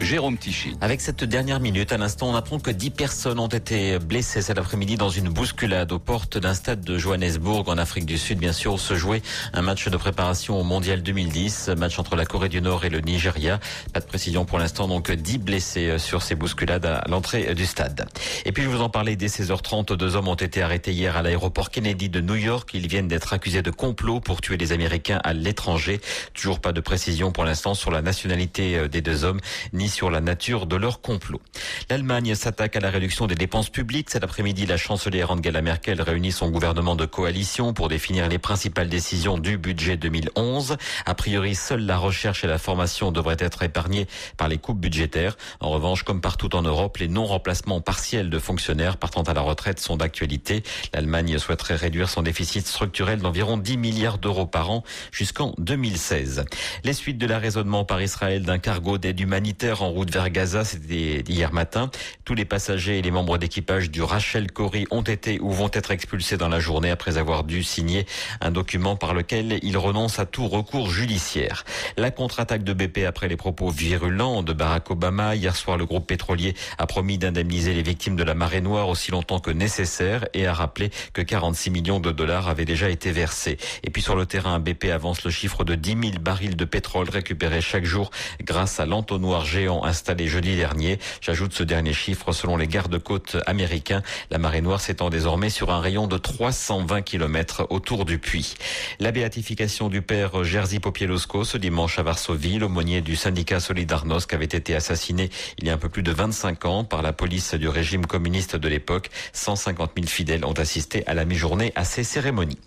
[0.00, 0.76] Jérôme Tichy.
[0.80, 4.56] Avec cette dernière minute, à l'instant, on apprend que 10 personnes ont été blessées cet
[4.56, 8.38] après-midi dans une bousculade aux portes d'un stade de Johannesburg en Afrique du Sud.
[8.38, 9.20] Bien sûr, où se jouait
[9.52, 13.00] un match de préparation au Mondial 2010, match entre la Corée du Nord et le
[13.00, 13.60] Nigeria.
[13.92, 18.08] Pas de précision pour l'instant, donc 10 blessés sur ces bousculades à l'entrée du stade.
[18.46, 21.22] Et puis, je vous en parlais dès 16h30, deux hommes ont été arrêtés hier à
[21.22, 22.70] l'aéroport Kennedy de New York.
[22.72, 26.00] Ils viennent d'être accusés de complot pour tuer des Américains à l'étranger.
[26.32, 29.40] Toujours pas de précision pour l'instant sur la nationalité des deux hommes,
[29.72, 31.40] ni sur la nature de leur complot.
[31.88, 34.10] L'Allemagne s'attaque à la réduction des dépenses publiques.
[34.10, 38.88] Cet après-midi, la chancelière Angela Merkel réunit son gouvernement de coalition pour définir les principales
[38.88, 40.76] décisions du budget 2011.
[41.06, 45.36] A priori, seule la recherche et la formation devraient être épargnées par les coupes budgétaires.
[45.60, 49.80] En revanche, comme partout en Europe, les non-remplacements partiels de fonctionnaires partant à la retraite
[49.80, 50.62] sont d'actualité.
[50.92, 56.44] L'Allemagne souhaiterait réduire son déficit structurel d'environ 10 milliards d'euros par an jusqu'en 2016.
[56.84, 61.24] Les suites de l'arraisonnement par Israël d'un cargo d'aide humanitaire en route vers Gaza, c'était
[61.26, 61.90] hier matin.
[62.24, 65.90] Tous les passagers et les membres d'équipage du Rachel Corrie ont été ou vont être
[65.90, 68.06] expulsés dans la journée après avoir dû signer
[68.40, 71.64] un document par lequel ils renoncent à tout recours judiciaire.
[71.96, 75.34] La contre-attaque de BP après les propos virulents de Barack Obama.
[75.34, 79.10] Hier soir, le groupe pétrolier a promis d'indemniser les victimes de la marée noire aussi
[79.10, 83.56] longtemps que nécessaire et a rappelé que 46 millions de dollars avaient déjà été versés.
[83.82, 87.08] Et puis sur le terrain, BP avance le chiffre de 10 000 barils de pétrole
[87.08, 88.10] récupérés chaque jour
[88.42, 90.98] grâce à l'entonnoir géant installé jeudi dernier.
[91.22, 94.02] J'ajoute ce dernier chiffre selon les gardes-côtes américains.
[94.30, 98.56] La marée noire s'étend désormais sur un rayon de 320 km autour du puits.
[98.98, 104.44] La béatification du père Jerzy Popielowsko ce dimanche à Varsovie, l'aumônier du syndicat Solidarnosc avait
[104.44, 107.68] été assassiné il y a un peu plus de 25 ans par la police du
[107.68, 109.10] régime communiste de l'époque.
[109.32, 112.58] 150 000 fidèles ont assisté à la mi-journée à ces cérémonies.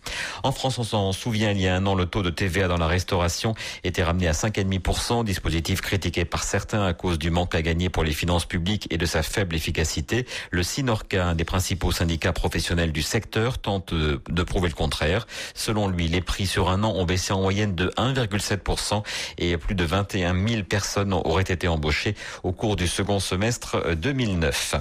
[0.43, 2.77] En France, on s'en souvient, il y a un an, le taux de TVA dans
[2.77, 5.81] la restauration était ramené à 5,5%, dispositif
[6.23, 9.23] par certains à cause du manque à gagner pour les finances publiques et de sa
[9.23, 10.25] faible efficacité.
[10.51, 15.27] Le Sinorca, un des principaux syndicats professionnels du secteur, tente de prouver le contraire.
[15.55, 19.03] Selon lui, les prix sur un an ont baissé en moyenne de 1,7%
[19.39, 24.75] et plus de 21 000 personnes auraient été embauchées au cours du second semestre 2009.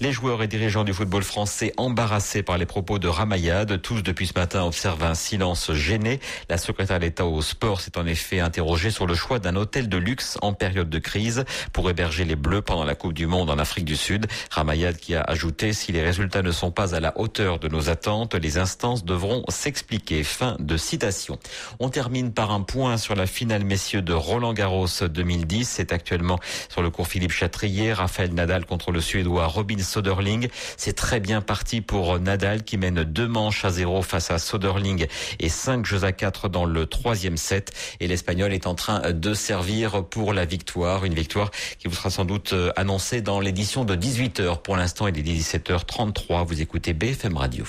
[0.00, 4.28] Les joueurs et dirigeants du football français embarrassés par les propos de Ramayad, tous depuis
[4.28, 6.20] ce matin observent un silence gêné.
[6.48, 9.96] La secrétaire d'État au sport s'est en effet interrogée sur le choix d'un hôtel de
[9.96, 13.58] luxe en période de crise pour héberger les Bleus pendant la Coupe du Monde en
[13.58, 14.26] Afrique du Sud.
[14.50, 17.88] Ramayad qui a ajouté si les résultats ne sont pas à la hauteur de nos
[17.88, 20.24] attentes, les instances devront s'expliquer.
[20.24, 21.38] Fin de citation.
[21.78, 25.68] On termine par un point sur la finale messieurs de Roland Garros 2010.
[25.68, 27.92] C'est actuellement sur le cours Philippe Chatrier.
[27.92, 30.48] Raphaël Nadal contre le Suédois Robin Soderling.
[30.76, 35.06] C'est très bien parti pour Nadal qui mène deux manches à zéro face à Soderling
[35.38, 37.70] et cinq jeux à quatre dans le troisième set.
[38.00, 40.55] Et l'Espagnol est en train de servir pour la victoire.
[41.04, 44.62] Une victoire qui vous sera sans doute annoncée dans l'édition de 18h.
[44.62, 46.46] Pour l'instant, il est 17h33.
[46.46, 47.64] Vous écoutez BFM Radio.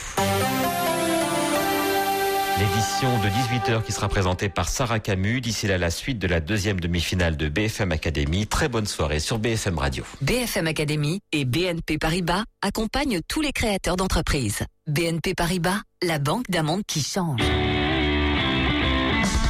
[2.59, 5.41] L'édition de 18h qui sera présentée par Sarah Camus.
[5.41, 8.47] D'ici là, la suite de la deuxième demi-finale de BFM Academy.
[8.47, 10.03] Très bonne soirée sur BFM Radio.
[10.21, 14.63] BFM Academy et BNP Paribas accompagnent tous les créateurs d'entreprises.
[14.87, 17.41] BNP Paribas, la banque d'un qui change.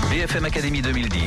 [0.10, 1.20] BFM Academy 2010,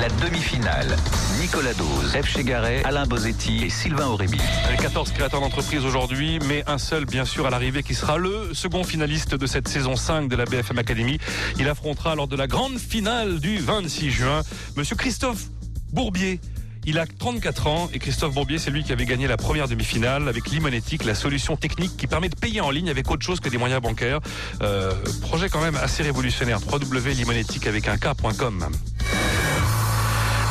[0.00, 0.96] la demi-finale.
[1.40, 2.26] Nicolas Dose, F.
[2.26, 4.38] Chegaray, Alain Bosetti et Sylvain Aurébi.
[4.80, 8.82] 14 créateurs d'entreprise aujourd'hui, mais un seul bien sûr à l'arrivée qui sera le second
[8.82, 11.18] finaliste de cette saison 5 de la BFM Academy.
[11.58, 14.42] Il affrontera lors de la grande finale du 26 juin
[14.76, 15.44] Monsieur Christophe
[15.92, 16.40] Bourbier.
[16.88, 20.28] Il a 34 ans et Christophe Bourbier, c'est lui qui avait gagné la première demi-finale
[20.28, 23.48] avec Limonetic, la solution technique qui permet de payer en ligne avec autre chose que
[23.48, 24.20] des moyens bancaires.
[24.62, 26.60] Euh, projet quand même assez révolutionnaire.
[26.64, 28.66] www.limonetic avec un K.com.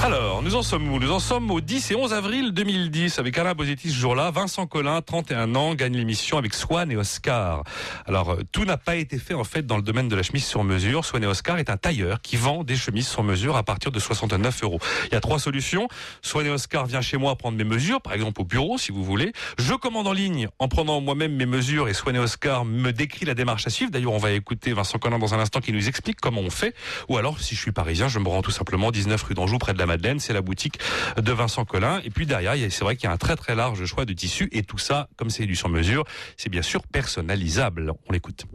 [0.05, 0.99] Alors, nous en sommes où?
[0.99, 4.29] Nous en sommes au 10 et 11 avril 2010 avec Alain Bosetti ce jour-là.
[4.29, 7.63] Vincent Collin, 31 ans, gagne l'émission avec Swan et Oscar.
[8.05, 10.45] Alors, euh, tout n'a pas été fait en fait dans le domaine de la chemise
[10.45, 11.05] sur mesure.
[11.05, 13.97] Swan et Oscar est un tailleur qui vend des chemises sur mesure à partir de
[13.97, 14.79] 69 euros.
[15.07, 15.87] Il y a trois solutions.
[16.21, 19.03] Swan et Oscar vient chez moi prendre mes mesures, par exemple au bureau si vous
[19.03, 19.33] voulez.
[19.57, 23.25] Je commande en ligne en prenant moi-même mes mesures et Swan et Oscar me décrit
[23.25, 23.89] la démarche à suivre.
[23.89, 26.75] D'ailleurs, on va écouter Vincent Collin dans un instant qui nous explique comment on fait.
[27.09, 29.73] Ou alors, si je suis parisien, je me rends tout simplement 19 rue d'Anjou près
[29.73, 30.79] de la C'est la boutique
[31.17, 32.01] de Vincent Collin.
[32.03, 34.49] Et puis derrière, c'est vrai qu'il y a un très très large choix de tissus
[34.51, 36.03] et tout ça, comme c'est du sur mesure,
[36.37, 37.91] c'est bien sûr personnalisable.
[38.07, 38.45] On l'écoute.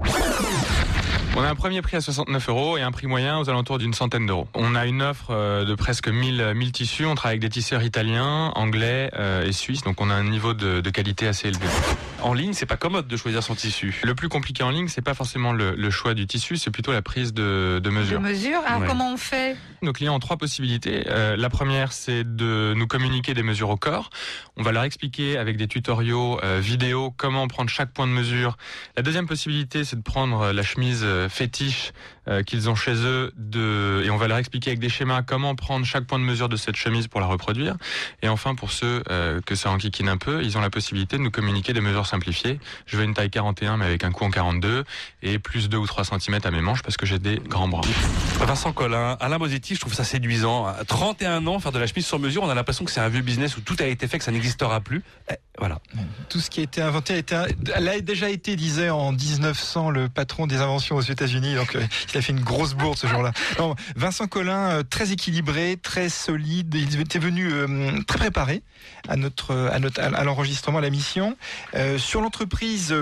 [1.36, 3.94] On a un premier prix à 69 euros et un prix moyen aux alentours d'une
[3.94, 4.48] centaine d'euros.
[4.54, 7.06] On a une offre euh, de presque 1000, 1000 tissus.
[7.06, 9.82] On travaille avec des tisseurs italiens, anglais euh, et suisses.
[9.82, 11.66] Donc on a un niveau de, de qualité assez élevé.
[12.22, 14.00] En ligne, c'est pas commode de choisir son tissu.
[14.04, 16.92] Le plus compliqué en ligne, c'est pas forcément le, le, choix du tissu, c'est plutôt
[16.92, 18.20] la prise de, de mesure.
[18.20, 18.60] De mesure.
[18.66, 19.56] Alors comment on fait?
[19.82, 21.04] Nos clients ont trois possibilités.
[21.08, 24.10] Euh, la première, c'est de nous communiquer des mesures au corps.
[24.56, 28.58] On va leur expliquer avec des tutoriaux euh, vidéo comment prendre chaque point de mesure.
[28.96, 31.92] La deuxième possibilité, c'est de prendre la chemise fétiche
[32.28, 35.54] euh, qu'ils ont chez eux de, et on va leur expliquer avec des schémas comment
[35.54, 37.76] prendre chaque point de mesure de cette chemise pour la reproduire.
[38.22, 41.22] Et enfin, pour ceux euh, que ça enquiquine un peu, ils ont la possibilité de
[41.22, 42.60] nous communiquer des mesures simplifiées.
[42.86, 44.84] Je veux une taille 41 mais avec un cou en 42
[45.22, 47.82] et plus 2 ou 3 cm à mes manches parce que j'ai des grands bras.
[48.40, 50.66] Vincent Collin, Alain Bosetti, je trouve ça séduisant.
[50.66, 53.08] À 31 ans, faire de la chemise sur mesure, on a l'impression que c'est un
[53.08, 55.02] vieux business où tout a été fait, que ça n'existera plus.
[55.30, 55.80] Eh, voilà.
[56.28, 60.08] Tout ce qui a été inventé a, été, a déjà été, disait en 1900 le
[60.08, 61.54] patron des inventions aux États-Unis.
[61.54, 61.76] Donc,
[62.10, 63.32] euh, il a fait une grosse bourde ce jour-là.
[63.96, 66.74] Vincent Collin, euh, très équilibré, très solide.
[66.74, 68.62] Il était venu euh, très préparé
[69.08, 71.36] à notre, à notre, à l'enregistrement, à la mission.
[71.98, 72.94] sur l'entreprise,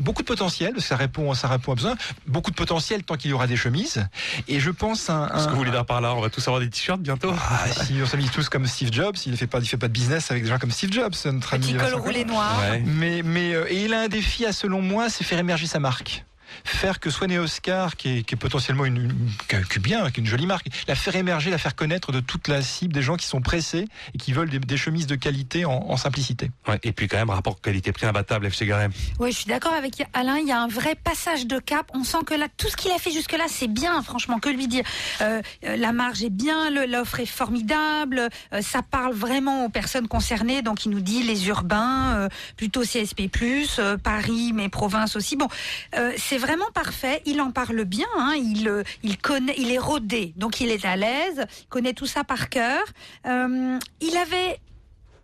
[0.00, 0.80] beaucoup de potentiel.
[0.80, 1.94] Ça répond, ça répond à besoin.
[2.26, 4.06] Beaucoup de potentiel tant qu'il y aura des chemises.
[4.48, 5.28] Et je pense un.
[5.32, 7.32] un Ce que vous voulez dire par là, on va tous avoir des t-shirts bientôt.
[7.34, 9.88] Ah, si on s'habille tous comme Steve Jobs, il ne fait pas, il fait pas
[9.88, 11.72] de business avec des gens comme Steve Jobs, notre ami.
[11.72, 12.60] Petit col roulé noir.
[12.84, 16.24] Mais, mais, et il a un défi à, selon moi, c'est faire émerger sa marque
[16.64, 20.22] faire que Swan et Oscar, qui est, qui est potentiellement une, une, bien, qui est
[20.22, 23.16] une jolie marque, la faire émerger, la faire connaître de toute la cible des gens
[23.16, 26.50] qui sont pressés et qui veulent des, des chemises de qualité en, en simplicité.
[26.68, 28.92] Ouais, et puis quand même rapport qualité-prix imbattable, FC Garem.
[29.18, 30.38] Oui, je suis d'accord avec Alain.
[30.38, 31.90] Il y a un vrai passage de cap.
[31.94, 34.02] On sent que là, tout ce qu'il a fait jusque-là, c'est bien.
[34.02, 34.84] Franchement, que lui dire.
[35.20, 38.28] Euh, la marge est bien, l'offre est formidable.
[38.52, 40.62] Euh, ça parle vraiment aux personnes concernées.
[40.62, 43.30] Donc, il nous dit les urbains, euh, plutôt CSP+,
[43.78, 45.36] euh, Paris, mais province aussi.
[45.36, 45.48] Bon,
[45.96, 47.22] euh, c'est vraiment parfait.
[47.24, 48.06] Il en parle bien.
[48.18, 48.34] Hein.
[48.36, 51.46] Il, euh, il connaît, il est rodé, donc il est à l'aise.
[51.62, 52.82] Il connaît tout ça par cœur.
[53.24, 54.60] Euh, il avait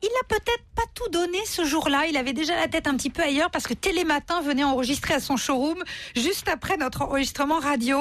[0.02, 2.06] il a peut-être pas tout donné ce jour-là.
[2.08, 5.20] Il avait déjà la tête un petit peu ailleurs parce que Télématin venait enregistrer à
[5.20, 5.82] son showroom
[6.16, 7.98] juste après notre enregistrement radio.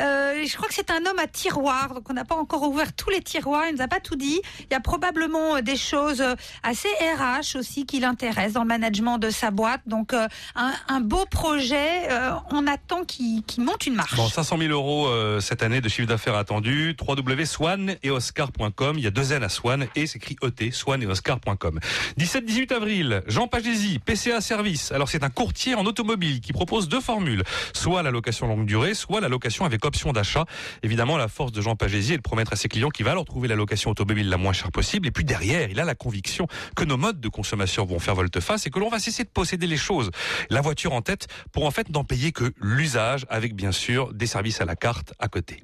[0.00, 2.92] Euh, je crois que c'est un homme à tiroir, donc on n'a pas encore ouvert
[2.94, 3.64] tous les tiroirs.
[3.68, 4.40] Il nous a pas tout dit.
[4.60, 8.68] Il y a probablement euh, des choses euh, assez RH aussi qui l'intéressent dans le
[8.68, 9.82] management de sa boîte.
[9.86, 12.08] Donc euh, un, beau projet.
[12.50, 14.16] On attend qu'il qu monte une marche.
[14.16, 15.10] Bon, 500 000 euros
[15.40, 16.96] cette année de chiffre d'affaires attendu.
[17.00, 18.98] www.swan et oscar.com.
[18.98, 21.80] Il y a deux N à Swan et c'est écrit ET, Swan et Oscar pcafr.com.
[22.18, 24.92] 17-18 avril, Jean Pagési, PCA Service.
[24.92, 28.94] Alors c'est un courtier en automobile qui propose deux formules, soit la location longue durée,
[28.94, 30.44] soit la location avec option d'achat.
[30.82, 33.24] Évidemment, la force de Jean Pagési est de promettre à ses clients qu'il va leur
[33.24, 35.08] trouver la location automobile la moins chère possible.
[35.08, 38.66] Et puis derrière, il a la conviction que nos modes de consommation vont faire volte-face
[38.66, 40.10] et que l'on va cesser de posséder les choses.
[40.50, 44.26] La voiture en tête pour en fait n'en payer que l'usage avec bien sûr des
[44.26, 45.62] services à la carte à côté.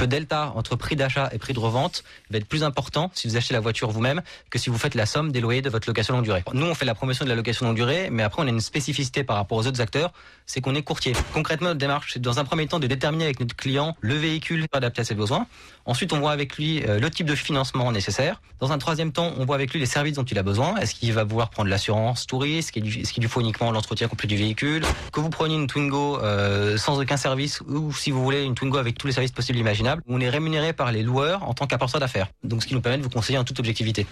[0.00, 3.36] Le delta entre prix d'achat et prix de revente va être plus important si vous
[3.36, 6.14] achetez la voiture vous-même que si vous faites la somme des loyers de votre location
[6.14, 6.44] longue durée.
[6.52, 8.60] Nous, on fait la promotion de la location longue durée, mais après, on a une
[8.60, 10.12] spécificité par rapport aux autres acteurs,
[10.46, 11.14] c'est qu'on est courtier.
[11.34, 14.66] Concrètement, notre démarche, c'est dans un premier temps de déterminer avec notre client le véhicule
[14.70, 15.48] adapté à ses besoins.
[15.88, 18.42] Ensuite, on voit avec lui euh, le type de financement nécessaire.
[18.60, 20.76] Dans un troisième temps, on voit avec lui les services dont il a besoin.
[20.76, 22.76] Est-ce qu'il va vouloir prendre l'assurance touriste?
[22.76, 24.84] Est-ce qu'il lui faut uniquement l'entretien complet du véhicule?
[25.14, 28.76] Que vous preniez une Twingo euh, sans aucun service ou si vous voulez une Twingo
[28.76, 31.66] avec tous les services possibles et imaginables, on est rémunéré par les loueurs en tant
[31.66, 32.28] qu'apporteur d'affaires.
[32.44, 34.06] Donc, ce qui nous permet de vous conseiller en toute objectivité.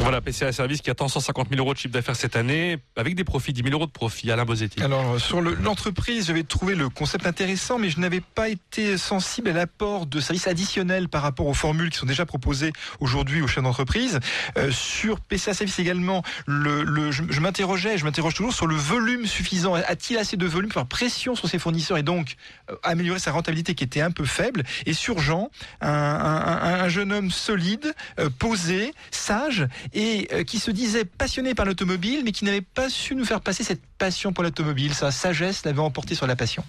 [0.00, 3.24] Voilà, PCA Service qui attend 150 000 euros de chiffre d'affaires cette année, avec des
[3.24, 4.30] profits, 10 000 euros de profit.
[4.30, 4.80] Alain Bosetti.
[4.82, 9.52] Alors, sur l'entreprise, j'avais trouvé le concept intéressant, mais je n'avais pas été sensible à
[9.52, 13.64] l'apport de services additionnels par rapport aux formules qui sont déjà proposées aujourd'hui aux chefs
[13.64, 14.20] d'entreprise.
[14.58, 18.76] Euh, sur PCA Service également, le, le je, je m'interrogeais, je m'interroge toujours sur le
[18.76, 19.74] volume suffisant.
[19.74, 22.36] A-t-il assez de volume pour faire pression sur ses fournisseurs et donc
[22.70, 24.62] euh, améliorer sa rentabilité qui était un peu faible?
[24.84, 30.58] Et sur Jean, un, un, un jeune homme solide, euh, posé, sage et euh, qui
[30.58, 34.32] se disait passionné par l'automobile, mais qui n'avait pas su nous faire passer cette passion
[34.32, 34.94] pour l'automobile.
[34.94, 36.64] Sa sagesse l'avait emporté sur la passion.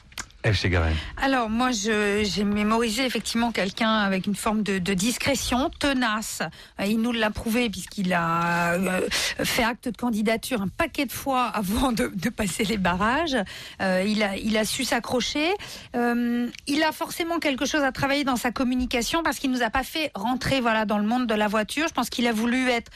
[1.22, 6.42] Alors moi, j'ai mémorisé effectivement quelqu'un avec une forme de, discrétion, tenace.
[6.80, 9.02] Euh, il nous l'a prouvé puisqu'il a euh,
[9.44, 13.38] fait acte de candidature un paquet de fois avant de, passer les barrages.
[13.82, 14.24] Euh, il,
[14.58, 15.50] a, su s'accrocher.
[15.94, 19.84] Il a forcément quelque chose à travailler dans sa communication parce qu'il nous a pas
[19.84, 21.88] fait rentrer voilà dans le monde de la voiture.
[21.88, 22.92] Je pense qu'il a voulu être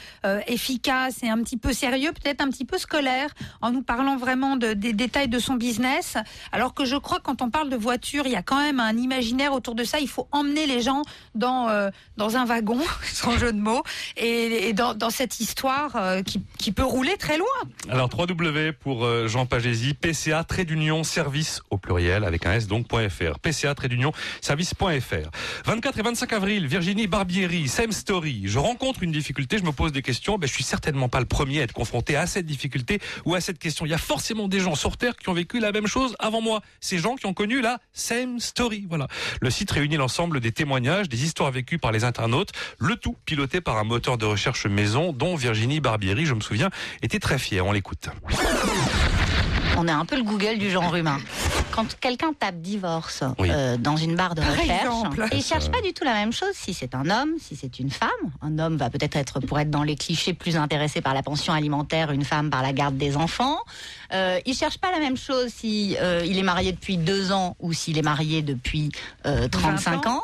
[0.47, 3.30] efficace et un petit peu sérieux, peut-être un petit peu scolaire,
[3.61, 6.18] en nous parlant vraiment de, des détails de son business.
[6.51, 8.97] Alors que je crois quand on parle de voiture, il y a quand même un
[8.97, 9.99] imaginaire autour de ça.
[9.99, 11.01] Il faut emmener les gens
[11.34, 13.84] dans euh, dans un wagon, sans jeu de mots,
[14.17, 17.47] et, dans, dans, cette histoire euh, qui, qui, peut rouler très loin.
[17.89, 22.67] Alors 3W pour euh, Jean Pagési, PCA trait d'union service au pluriel avec un S
[22.67, 23.39] donc .fr.
[23.39, 24.11] PCA trait d'union
[24.41, 25.29] service.fr.
[25.65, 28.41] 24 et 25 avril, Virginie Barbieri, same story.
[28.45, 30.38] Je rencontre une difficulté, je me pose des questions.
[30.38, 33.41] Ben, je suis certainement pas le premier à être confronté à cette difficulté ou à
[33.41, 33.86] cette question.
[33.86, 36.41] Il y a forcément des gens sur Terre qui ont vécu la même chose avant
[36.41, 36.61] moi.
[36.82, 38.88] Ces gens qui ont connu la same story.
[38.89, 39.07] Voilà.
[39.41, 42.49] Le site réunit l'ensemble des témoignages, des histoires vécues par les internautes,
[42.80, 46.69] le tout piloté par un moteur de recherche maison dont Virginie Barbieri, je me souviens,
[47.03, 47.67] était très fière.
[47.67, 48.09] On l'écoute.
[49.78, 51.17] On est un peu le Google du genre humain.
[51.72, 55.26] Quand quelqu'un tape divorce euh, dans une barre de Par recherche, exemple.
[55.32, 57.89] il cherche pas du tout la même chose si c'est un homme, si c'est une
[57.89, 58.09] femme.
[58.41, 61.53] Un homme va peut-être être, pour être dans les clichés, plus intéressé par la pension
[61.53, 63.57] alimentaire, une femme par la garde des enfants.
[64.13, 67.55] Euh, il cherche pas la même chose si euh, il est marié depuis deux ans
[67.59, 68.91] ou s'il est marié depuis
[69.26, 70.22] euh, 35 ans.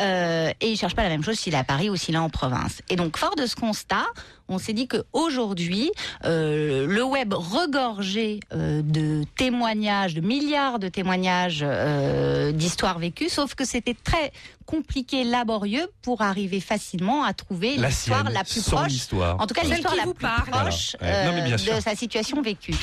[0.00, 2.18] Euh, et il cherche pas la même chose s'il est à Paris ou s'il est
[2.18, 2.82] en province.
[2.90, 4.04] Et donc, fort de ce constat,
[4.50, 5.92] on s'est dit qu'aujourd'hui,
[6.24, 13.54] euh, le web regorgé euh, de témoignages, de milliards de témoignages euh, d'histoires vécues, sauf
[13.54, 14.32] que c'était très
[14.70, 18.92] compliqué, laborieux pour arriver facilement à trouver La l'histoire la plus son proche.
[18.92, 19.40] histoire.
[19.40, 20.48] En tout cas, l'histoire la plus parle.
[20.48, 21.24] proche Voilà.
[21.24, 21.26] Ouais.
[21.26, 21.74] Non, mais bien euh, sûr.
[21.74, 22.74] de sa situation vécue.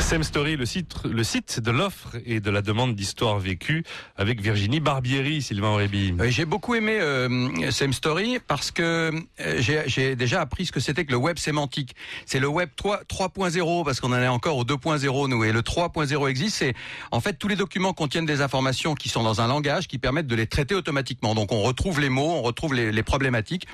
[0.00, 3.84] Same Story, le site, le site de l'offre et de la demande d'histoires vécues
[4.16, 6.14] avec Virginie Barbieri, Sylvain Aurébi.
[6.18, 10.80] Oui, j'ai beaucoup aimé euh, Same Story parce que euh, j'ai déjà appris ce que
[10.80, 11.94] c'était que le web sémantique.
[12.26, 15.62] C'est le web 3 3.0 parce qu'on en est encore au 2.0 nous et le
[15.62, 16.56] 3.0 existe.
[16.56, 16.74] C'est
[17.12, 20.26] en fait tous les documents contiennent des informations qui sont dans un langage qui permettent
[20.26, 21.27] de les traiter automatiquement.
[21.34, 23.66] Donc on retrouve les mots, on retrouve les, problématiques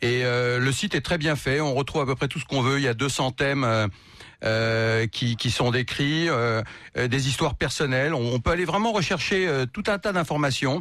[0.00, 1.60] et euh, le site est très bien fait.
[1.60, 2.78] On retrouve à peu près tout ce qu'on veut.
[2.78, 3.64] Il y a 200 thèmes.
[3.64, 3.86] euh,
[4.44, 6.28] euh, qui, sont décrits,
[6.96, 8.14] des histoires personnelles.
[8.14, 10.80] On, peut aller vraiment rechercher tout un tas d'informations.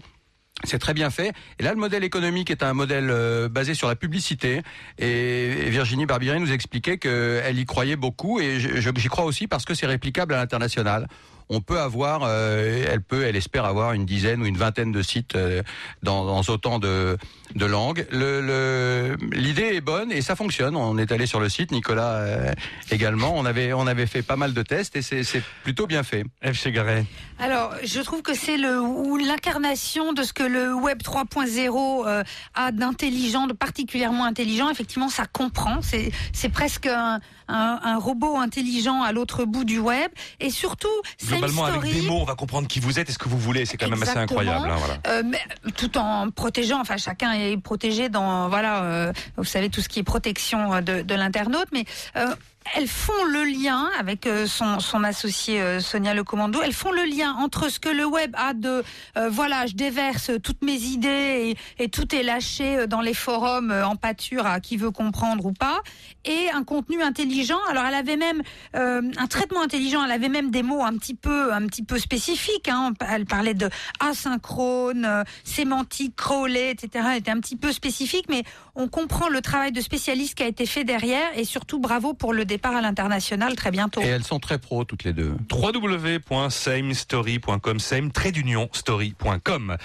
[0.63, 1.34] C'est très bien fait.
[1.57, 3.11] Et là, le modèle économique est un modèle
[3.49, 4.61] basé sur la publicité.
[4.99, 8.39] Et, et Virginie Barbieri nous expliquait qu'elle y croyait beaucoup.
[8.39, 11.07] Et j'y crois aussi parce que c'est réplicable à l'international.
[11.50, 15.02] On peut avoir, euh, elle peut, elle espère avoir une dizaine ou une vingtaine de
[15.02, 15.64] sites euh,
[16.04, 17.18] dans, dans autant de,
[17.56, 17.66] de.
[17.66, 20.76] Le- le- L'idée est bonne et ça fonctionne.
[20.76, 22.52] On est allé sur le site, Nicolas euh,
[22.91, 23.34] également.
[23.36, 26.24] On avait, on avait fait pas mal de tests et c'est c'est plutôt bien fait.
[26.43, 26.54] F.
[26.54, 27.06] Chegaray.
[27.39, 32.24] Alors, je trouve que c'est le ou l'incarnation de ce que le web 3.0 euh,
[32.56, 34.70] a d'intelligent, de particulièrement intelligent.
[34.70, 35.82] Effectivement, ça comprend.
[35.82, 40.10] C'est c'est presque un, un, un robot intelligent à l'autre bout du web.
[40.39, 40.88] Et surtout,
[41.18, 43.38] cette globalement avec des mots, on va comprendre qui vous êtes et ce que vous
[43.38, 43.66] voulez.
[43.66, 44.68] C'est quand même assez incroyable.
[44.70, 44.98] Hein, voilà.
[45.08, 45.39] Euh, mais,
[45.76, 50.00] tout en protégeant, enfin chacun est protégé dans voilà, euh, vous savez tout ce qui
[50.00, 51.86] est protection de, de l'internaute, mais
[52.16, 52.34] euh,
[52.76, 56.61] elles font le lien avec euh, son, son associé euh, Sonia Le Commando.
[56.61, 58.84] Elles font le lien entre ce que le web a de
[59.18, 63.95] euh, voilà, je déverse toutes mes idées et, tout est lâché dans les forums en
[63.95, 65.82] pâture à qui veut comprendre ou pas,
[66.26, 67.59] et un contenu intelligent.
[67.70, 68.43] Alors elle avait même
[68.74, 70.03] un traitement intelligent.
[70.03, 72.68] Elle avait même des mots un petit peu un petit peu spécifiques.
[72.68, 72.93] Hein.
[73.09, 73.70] Elle parlait de
[74.01, 77.05] asynchrone, sémantique, crawlé, etc.
[77.11, 78.43] Elle était un petit peu spécifique, mais
[78.78, 82.32] on comprend le travail de spécialiste qui a été fait derrière et surtout bravo pour
[82.32, 84.01] le départ à l'international très bientôt.
[84.01, 85.36] Et elles sont très pro toutes les deux.
[85.51, 89.78] www.samestory.com, same d'union story.com.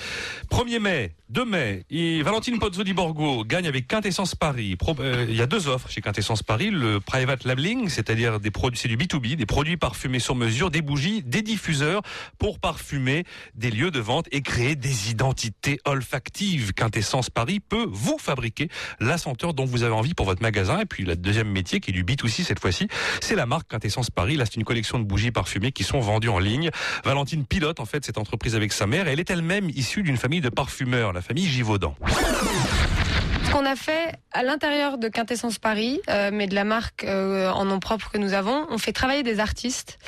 [0.51, 4.76] 1er mai, 2 mai, et Valentine Pozzoli Borgo gagne avec Quintessence Paris.
[5.01, 8.78] Euh, il y a deux offres chez Quintessence Paris, le private labeling, c'est-à-dire des produits,
[8.78, 12.03] c'est du B2B, des produits parfumés sur mesure, des bougies, des diffuseurs
[12.38, 13.24] pour parfumer
[13.55, 16.74] des lieux de vente et créer des identités olfactives.
[16.74, 18.68] Quintessence Paris peut vous fabriquer
[19.01, 20.80] la senteur dont vous avez envie pour votre magasin.
[20.80, 22.89] Et puis, le deuxième métier qui est du B2C cette fois-ci,
[23.20, 24.37] c'est la marque Quintessence Paris.
[24.37, 26.70] Là, c'est une collection de bougies parfumées qui sont vendues en ligne.
[27.05, 29.09] Valentine pilote, en fait, cette entreprise avec sa mère.
[29.09, 31.95] elle est elle-même issue d'une famille de parfumeurs, la famille Givaudan.
[33.45, 37.51] Ce qu'on a fait à l'intérieur de Quintessence Paris, euh, mais de la marque euh,
[37.51, 39.99] en nom propre que nous avons, on fait travailler des artistes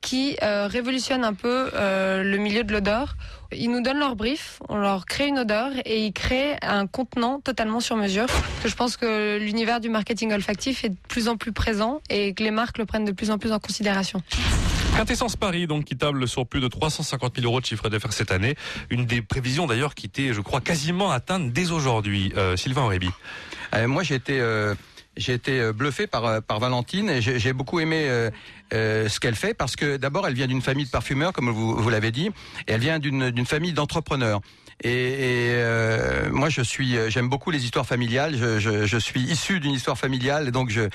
[0.00, 3.16] qui euh, révolutionnent un peu le milieu de l'odeur
[3.54, 7.40] ils nous donnent leur brief, on leur crée une odeur et ils créent un contenant
[7.40, 8.26] totalement sur mesure.
[8.64, 12.42] Je pense que l'univers du marketing olfactif est de plus en plus présent et que
[12.42, 14.22] les marques le prennent de plus en plus en considération.
[14.96, 18.30] Quintessence Paris, donc, qui table sur plus de 350 000 euros de chiffre d'affaires cette
[18.30, 18.56] année.
[18.90, 22.32] Une des prévisions d'ailleurs qui était, je crois, quasiment atteinte dès aujourd'hui.
[22.36, 23.08] Euh, Sylvain Aurébi.
[23.74, 24.74] Euh, moi, j'ai été euh,
[25.16, 28.08] j'ai été bluffé par, par Valentine et j'ai beaucoup aimé
[28.72, 31.76] euh, ce qu'elle fait parce que d'abord elle vient d'une famille de parfumeurs comme vous,
[31.76, 32.30] vous l'avez dit
[32.66, 34.40] et elle vient d'une famille d'entrepreneurs.
[34.82, 38.36] Et, et euh, moi, je suis, j'aime beaucoup les histoires familiales.
[38.36, 40.88] Je, je, je suis issu d'une histoire familiale, donc j'ai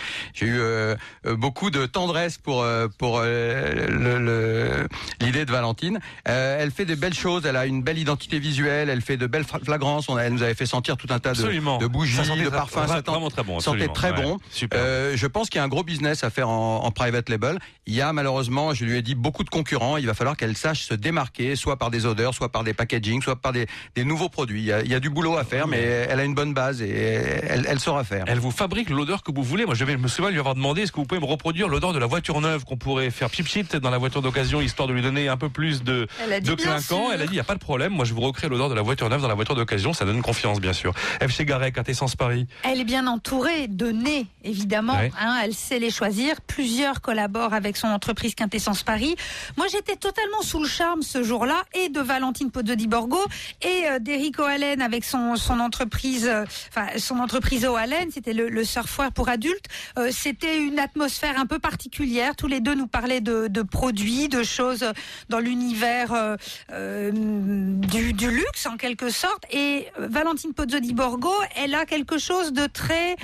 [0.46, 2.66] eu euh, beaucoup de tendresse pour
[2.98, 4.88] pour l'idée le,
[5.22, 6.00] l'idée de Valentine.
[6.28, 7.46] Euh, elle fait des belles choses.
[7.46, 8.90] Elle a une belle identité visuelle.
[8.90, 10.10] Elle fait de belles flagrances.
[10.10, 12.88] On elle nous avait fait sentir tout un tas de, de bougies, de parfums.
[12.88, 13.60] Ça vraiment très bon.
[13.60, 14.40] Sentait très bon.
[14.74, 17.60] Euh, je pense qu'il y a un gros business à faire en, en, private label.
[17.86, 19.98] Il y a malheureusement, je lui ai dit, beaucoup de concurrents.
[19.98, 23.22] Il va falloir qu'elle sache se démarquer, soit par des odeurs, soit par des packaging,
[23.22, 24.62] soit par des des nouveaux produits.
[24.62, 26.54] Il y, a, il y, a, du boulot à faire, mais elle a une bonne
[26.54, 28.26] base et elle, elle saura faire.
[28.28, 29.66] Elle vous fabrique l'odeur que vous voulez.
[29.66, 31.94] Moi, je vais me souviens lui avoir demandé est-ce que vous pouvez me reproduire l'odeur
[31.94, 35.02] de la voiture neuve qu'on pourrait faire pip dans la voiture d'occasion, histoire de lui
[35.02, 36.08] donner un peu plus de,
[36.42, 37.12] de clinquant.
[37.12, 37.94] Elle a dit il n'y a pas de problème.
[37.94, 39.94] Moi, je vous recrée l'odeur de la voiture neuve dans la voiture d'occasion.
[39.94, 40.94] Ça donne confiance, bien sûr.
[41.22, 42.48] FC Garec, Quintessence Paris.
[42.64, 44.98] Elle est bien entourée de nez, évidemment.
[45.20, 46.42] Hein, elle sait les choisir.
[46.42, 49.16] Plusieurs collaborent avec son entreprise Quintessence Paris.
[49.56, 53.20] Moi, j'étais totalement sous le charme ce jour-là et de Valentine Pozzodi Borgo
[53.62, 58.50] et euh, d'Eric O'Allen avec son, son entreprise, euh, enfin son entreprise O'Allen, c'était le,
[58.50, 59.66] le, surfwear pour adultes.
[59.98, 62.36] Euh, c'était une atmosphère un peu particulière.
[62.36, 64.86] Tous les deux nous parlaient de, de produits, de choses
[65.30, 66.36] dans l'univers euh,
[66.72, 69.44] euh du, du, luxe en quelque sorte.
[69.52, 73.16] Et Valentine Pozzodi Borgo, elle a quelque chose de très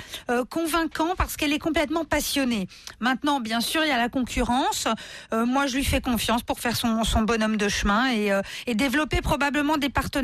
[0.48, 2.66] convaincant parce qu'elle est complètement passionnée.
[3.00, 4.88] Maintenant, bien sûr, il y a la concurrence.
[5.32, 8.30] moi, je lui fais confiance pour faire son, son bonhomme de chemin et,
[8.66, 10.23] et développer probablement des partenariats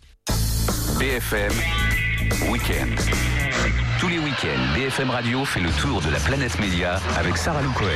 [0.99, 1.51] BFM
[2.49, 2.97] Weekend.
[3.99, 7.71] Tous les week-ends, BFM Radio fait le tour de la planète média avec Sarah Lou
[7.71, 7.87] Cohen.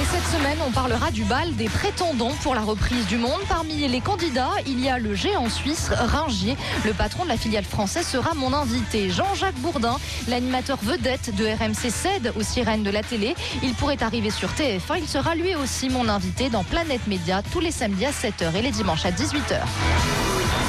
[0.00, 3.40] Et cette semaine, on parlera du bal des prétendants pour la reprise du monde.
[3.48, 6.56] Parmi les candidats, il y a le géant suisse Ringier.
[6.84, 9.10] Le patron de la filiale française sera mon invité.
[9.10, 9.96] Jean-Jacques Bourdin,
[10.26, 13.36] l'animateur vedette de RMC cède aux sirènes de la télé.
[13.62, 14.98] Il pourrait arriver sur TF1.
[14.98, 18.62] Il sera lui aussi mon invité dans Planète Média tous les samedis à 7h et
[18.62, 19.60] les dimanches à 18h.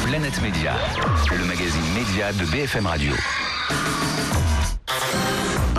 [0.05, 0.73] Planète Média,
[1.31, 3.13] le magazine média de BFM Radio.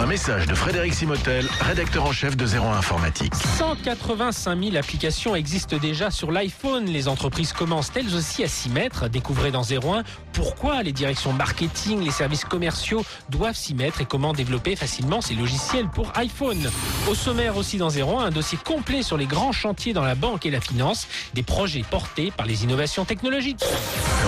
[0.07, 3.35] Un message de Frédéric Simotel, rédacteur en chef de 01 Informatique.
[3.59, 6.85] 185 000 applications existent déjà sur l'iPhone.
[6.85, 9.09] Les entreprises commencent elles aussi à s'y mettre.
[9.09, 14.33] Découvrez dans 01 pourquoi les directions marketing, les services commerciaux doivent s'y mettre et comment
[14.33, 16.71] développer facilement ces logiciels pour iPhone.
[17.11, 20.47] Au sommaire aussi dans 01, un dossier complet sur les grands chantiers dans la banque
[20.47, 23.65] et la finance, des projets portés par les innovations technologiques.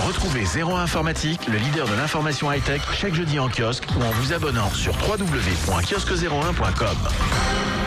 [0.05, 4.33] Retrouvez 01 Informatique, le leader de l'information high-tech, chaque jeudi en kiosque ou en vous
[4.33, 7.78] abonnant sur www www.kiosque01.com.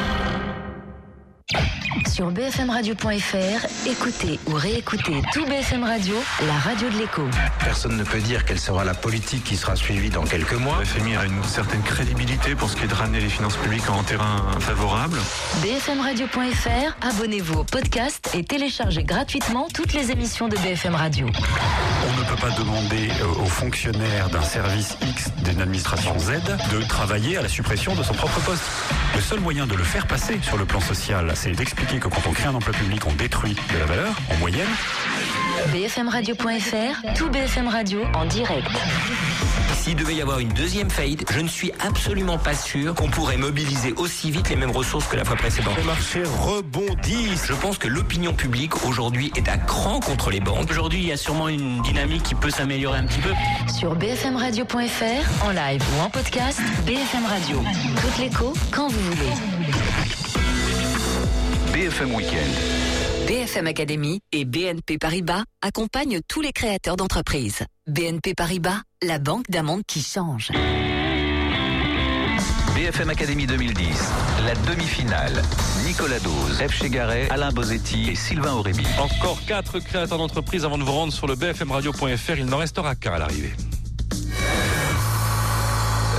[2.12, 6.14] Sur bfmradio.fr, écoutez ou réécoutez tout BFM Radio,
[6.46, 7.22] la radio de l'écho.
[7.60, 10.76] Personne ne peut dire quelle sera la politique qui sera suivie dans quelques mois.
[10.80, 13.88] Le FMI a une certaine crédibilité pour ce qui est de ramener les finances publiques
[13.88, 15.18] en terrain favorable.
[15.62, 21.26] bfmradio.fr, abonnez-vous au podcast et téléchargez gratuitement toutes les émissions de BFM Radio.
[21.26, 26.32] On ne peut pas demander aux fonctionnaires d'un service X d'une administration Z
[26.72, 28.64] de travailler à la suppression de son propre poste.
[29.14, 32.22] Le seul moyen de le faire passer sur le plan social, c'est d'expliquer que quand
[32.28, 34.68] on crée un emploi public, on détruit de la valeur, en moyenne.
[35.72, 38.70] bfmradio.fr, tout BFM Radio en direct.
[39.74, 43.38] S'il devait y avoir une deuxième faillite, je ne suis absolument pas sûr qu'on pourrait
[43.38, 45.76] mobiliser aussi vite les mêmes ressources que la fois précédente.
[45.78, 47.46] Les marchés rebondissent.
[47.48, 50.70] Je pense que l'opinion publique aujourd'hui est à cran contre les banques.
[50.70, 53.32] Aujourd'hui, il y a sûrement une dynamique qui peut s'améliorer un petit peu.
[53.66, 57.64] Sur bfmradio.fr, en live ou en podcast, BFM Radio.
[58.00, 60.21] Toute l'écho, quand vous voulez.
[61.82, 62.54] BFM Weekend.
[63.26, 67.64] BFM Academy et BNP Paribas accompagnent tous les créateurs d'entreprises.
[67.88, 70.52] BNP Paribas, la banque d'un monde qui change.
[72.76, 74.12] BFM Academy 2010,
[74.46, 75.42] la demi-finale.
[75.84, 76.72] Nicolas Dose, F.
[76.72, 78.86] Chegaray, Alain Bozetti et Sylvain Aurébi.
[79.00, 82.38] Encore quatre créateurs d'entreprise avant de vous rendre sur le bfmradio.fr.
[82.38, 83.54] Il n'en restera qu'un à l'arrivée.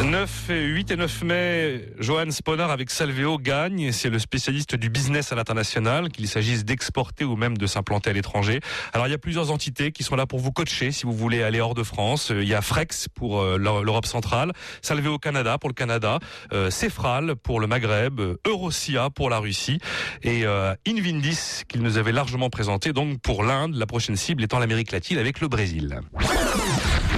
[0.01, 3.91] 9, et 8 et 9 mai, Johan Sponar avec Salveo gagne.
[3.91, 8.13] C'est le spécialiste du business à l'international, qu'il s'agisse d'exporter ou même de s'implanter à
[8.13, 8.59] l'étranger.
[8.93, 11.43] Alors il y a plusieurs entités qui sont là pour vous coacher si vous voulez
[11.43, 12.31] aller hors de France.
[12.35, 16.19] Il y a Frex pour euh, l'Europe centrale, Salveo Canada pour le Canada,
[16.51, 19.79] euh, Cefral pour le Maghreb, Eurosia pour la Russie
[20.23, 24.59] et euh, Invindis qu'il nous avait largement présenté donc pour l'Inde, la prochaine cible étant
[24.59, 26.01] l'Amérique latine avec le Brésil.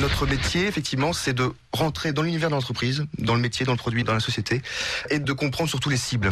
[0.01, 3.77] Notre métier, effectivement, c'est de rentrer dans l'univers de l'entreprise, dans le métier, dans le
[3.77, 4.61] produit, dans la société,
[5.09, 6.29] et de comprendre surtout les cibles.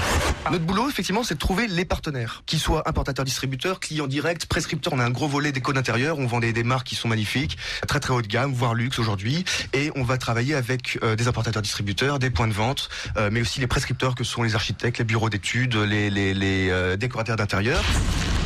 [0.51, 4.93] Notre boulot, effectivement, c'est de trouver les partenaires, qu'ils soient importateurs, distributeurs, clients directs, prescripteurs.
[4.93, 7.57] On a un gros volet des codes intérieurs, on vend des, marques qui sont magnifiques,
[7.87, 11.27] très très haut de gamme, voire luxe aujourd'hui, et on va travailler avec euh, des
[11.27, 14.97] importateurs, distributeurs, des points de vente, euh, mais aussi les prescripteurs que sont les architectes,
[14.97, 17.81] les bureaux d'études, les, euh, décorateurs d'intérieur.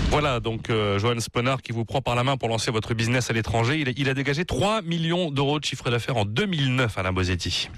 [0.09, 3.33] Voilà, donc Johan Sponard qui vous prend par la main pour lancer votre business à
[3.33, 3.77] l'étranger.
[3.77, 7.69] Il, il a dégagé 3 millions d'euros de chiffre d'affaires en 2009, Alain Bosetti.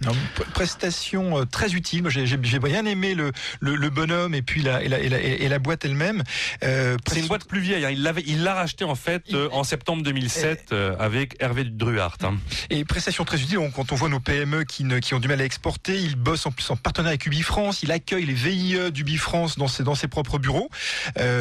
[0.54, 2.04] Prestation euh, très utile.
[2.10, 5.48] J'ai bien aimé le, le, le bonhomme et puis la, et la, et la, et
[5.50, 6.24] la boîte elle-même.
[6.64, 7.86] Euh, C'est une boîte plus vieille.
[7.86, 7.92] hein.
[7.92, 12.18] Il il l'a racheté en fait euh, en septembre 2007 euh, avec Hervé Druhart.
[12.24, 12.36] hein.
[12.70, 15.28] Et prestation très utile, on- quand on voit nos PME qui, ne- qui ont du
[15.28, 18.92] mal à exporter, ils bossent en plus en partenariat avec UbiFrance, il accueille les VIE
[18.92, 20.70] d'UbiFrance dans ses, dans ses propres bureaux.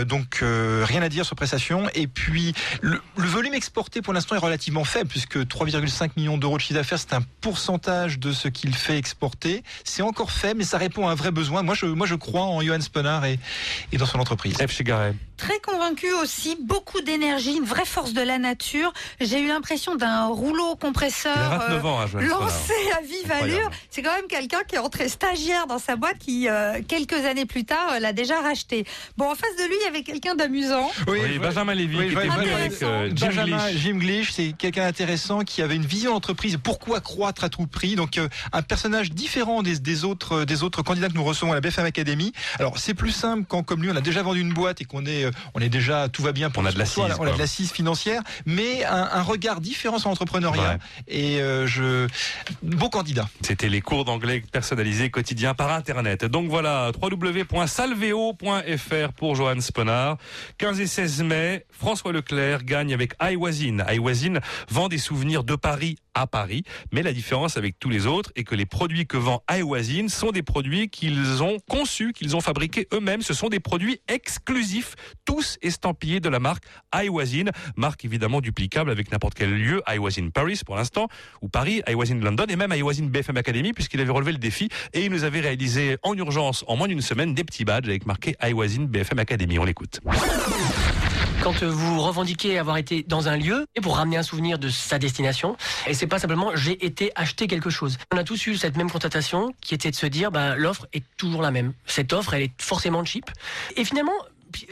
[0.07, 1.89] Donc rien à dire sur prestation.
[1.95, 5.47] Et puis le, le volume exporté pour l'instant est relativement faible, puisque
[5.81, 9.63] 3,5 millions d'euros de chiffre d'affaires, c'est un pourcentage de ce qu'il fait exporter.
[9.85, 11.63] C'est encore faible, mais ça répond à un vrai besoin.
[11.63, 13.39] Moi je, moi, je crois en Johan Sponard et,
[13.93, 14.57] et dans son entreprise.
[14.57, 14.83] F.
[15.37, 18.93] Très convaincu aussi, beaucoup d'énergie, une vraie force de la nature.
[19.21, 23.71] J'ai eu l'impression d'un rouleau compresseur a 29 ans, hein, Johan lancé à vive allure.
[23.89, 27.47] C'est quand même quelqu'un qui est entré stagiaire dans sa boîte qui, euh, quelques années
[27.47, 28.85] plus tard, euh, l'a déjà racheté.
[29.17, 30.91] Bon, en face de lui, il y avait quelqu'un d'amusant.
[31.07, 33.81] Oui, Benjamin Lévy qui était avec euh, Jim Benjamin Glitch.
[33.81, 36.59] Jim Glitch, c'est quelqu'un d'intéressant qui avait une vision d'entreprise.
[36.63, 40.63] Pourquoi croître à tout prix Donc euh, un personnage différent des, des autres euh, des
[40.63, 42.33] autres candidats que nous recevons à la BFM Academy.
[42.59, 45.05] Alors c'est plus simple quand comme lui on a déjà vendu une boîte et qu'on
[45.07, 47.33] est euh, on est déjà tout va bien pour On a de l'assise, on a
[47.33, 50.73] de l'assise financière, mais un, un regard différent sur l'entrepreneuriat.
[50.73, 50.79] Ouais.
[51.09, 52.07] Et euh, je
[52.63, 53.29] bon candidat.
[53.43, 56.25] C'était les cours d'anglais personnalisés quotidiens par Internet.
[56.25, 60.17] Donc voilà, www.salveo.fr pour Johan Sponard.
[60.59, 63.85] 15 et 16 mai, François Leclerc gagne avec iWasin.
[63.91, 64.41] iWasin
[64.71, 68.45] vend des souvenirs de Paris à Paris, mais la différence avec tous les autres est
[68.45, 72.89] que les produits que vend iWasin sont des produits qu'ils ont conçus, qu'ils ont fabriqués
[72.93, 73.23] eux-mêmes.
[73.23, 77.45] Ce sont des produits exclusifs, tous estampillés de la marque iWasin,
[77.77, 81.09] marque évidemment duplicable avec n'importe quel lieu, iWasin Paris pour l'instant,
[81.43, 85.05] ou Paris, iWasin London et même iWasin BFM Academy puisqu'il avait relevé le défi et
[85.05, 88.35] il nous avait réalisé en urgence en moins d'une semaine des petits badges avec marqué
[88.43, 89.59] iWasin BFM Academy.
[89.59, 90.01] On l'écoute.
[91.49, 94.99] Quand vous revendiquez avoir été dans un lieu et pour ramener un souvenir de sa
[94.99, 97.97] destination, et c'est pas simplement j'ai été acheter quelque chose.
[98.13, 101.05] On a tous eu cette même constatation qui était de se dire bah, l'offre est
[101.17, 101.73] toujours la même.
[101.87, 103.31] Cette offre elle est forcément cheap
[103.77, 104.13] et finalement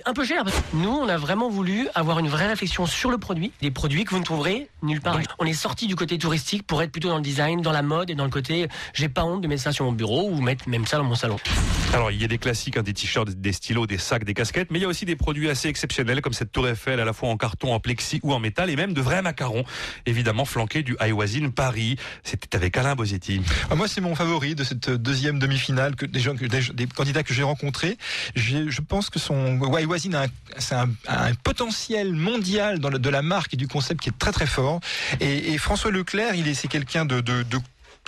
[0.04, 0.44] un peu cher.
[0.44, 3.70] parce que Nous, on a vraiment voulu avoir une vraie réflexion sur le produit, des
[3.70, 5.18] produits que vous ne trouverez nulle part.
[5.38, 8.10] On est sorti du côté touristique pour être plutôt dans le design, dans la mode
[8.10, 10.68] et dans le côté j'ai pas honte de mettre ça sur mon bureau ou mettre
[10.68, 11.36] même ça dans mon salon.
[11.92, 14.70] Alors, il y a des classiques, hein, des t-shirts, des stylos, des sacs, des casquettes,
[14.70, 17.12] mais il y a aussi des produits assez exceptionnels comme cette tour Eiffel à la
[17.12, 19.64] fois en carton, en plexi ou en métal et même de vrais macarons,
[20.04, 21.96] évidemment flanqués du iWasin Paris.
[22.24, 23.40] C'était avec Alain Bosetti.
[23.70, 27.22] Ah, Moi, c'est mon favori de cette deuxième demi-finale que des gens, des, des candidats
[27.22, 27.96] que j'ai rencontrés.
[28.34, 33.68] J'ai- Je pense que son Waiwasin a, un, potentiel mondial de la marque et du
[33.68, 34.80] concept qui est très très fort.
[35.20, 37.22] Et, François Leclerc, c'est quelqu'un de,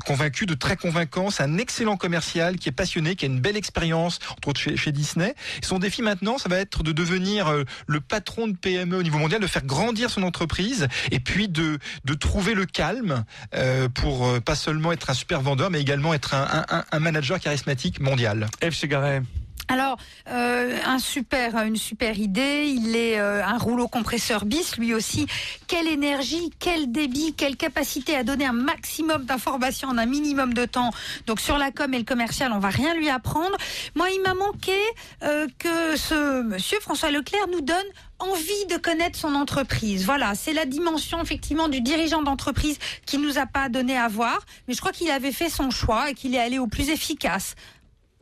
[0.04, 1.30] convaincu, de très convaincant.
[1.30, 4.92] C'est un excellent commercial qui est passionné, qui a une belle expérience, entre autres chez,
[4.92, 5.34] Disney.
[5.62, 9.18] Son défi maintenant, ça va être de devenir euh, le patron de PME au niveau
[9.18, 11.78] mondial, de faire grandir son entreprise et puis de,
[12.18, 16.34] trouver le calme euh, pour euh, pas seulement être un super vendeur, mais également être
[16.34, 18.48] un manager charismatique mondial.
[18.62, 18.74] F.
[18.74, 19.22] Chegaray.
[19.70, 19.98] Alors,
[20.28, 22.72] euh, un super, une super idée.
[22.74, 25.26] Il est euh, un rouleau compresseur bis, lui aussi.
[25.66, 30.64] Quelle énergie, quel débit, quelle capacité à donner un maximum d'informations en un minimum de
[30.64, 30.90] temps.
[31.26, 33.56] Donc sur la com et le commercial, on va rien lui apprendre.
[33.94, 34.78] Moi, il m'a manqué
[35.22, 37.76] euh, que ce monsieur François Leclerc nous donne
[38.20, 40.04] envie de connaître son entreprise.
[40.04, 44.40] Voilà, c'est la dimension effectivement du dirigeant d'entreprise qui nous a pas donné à voir,
[44.66, 47.54] mais je crois qu'il avait fait son choix et qu'il est allé au plus efficace.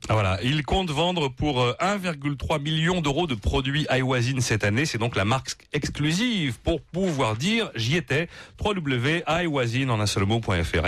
[0.09, 4.87] Ah, Voilà, il compte vendre pour euh, 1,3 million d'euros de produits iWasin cette année.
[4.87, 8.29] C'est donc la marque exclusive pour pouvoir dire j'y étais.
[8.65, 10.87] www.iwasin en un seul mot.fr.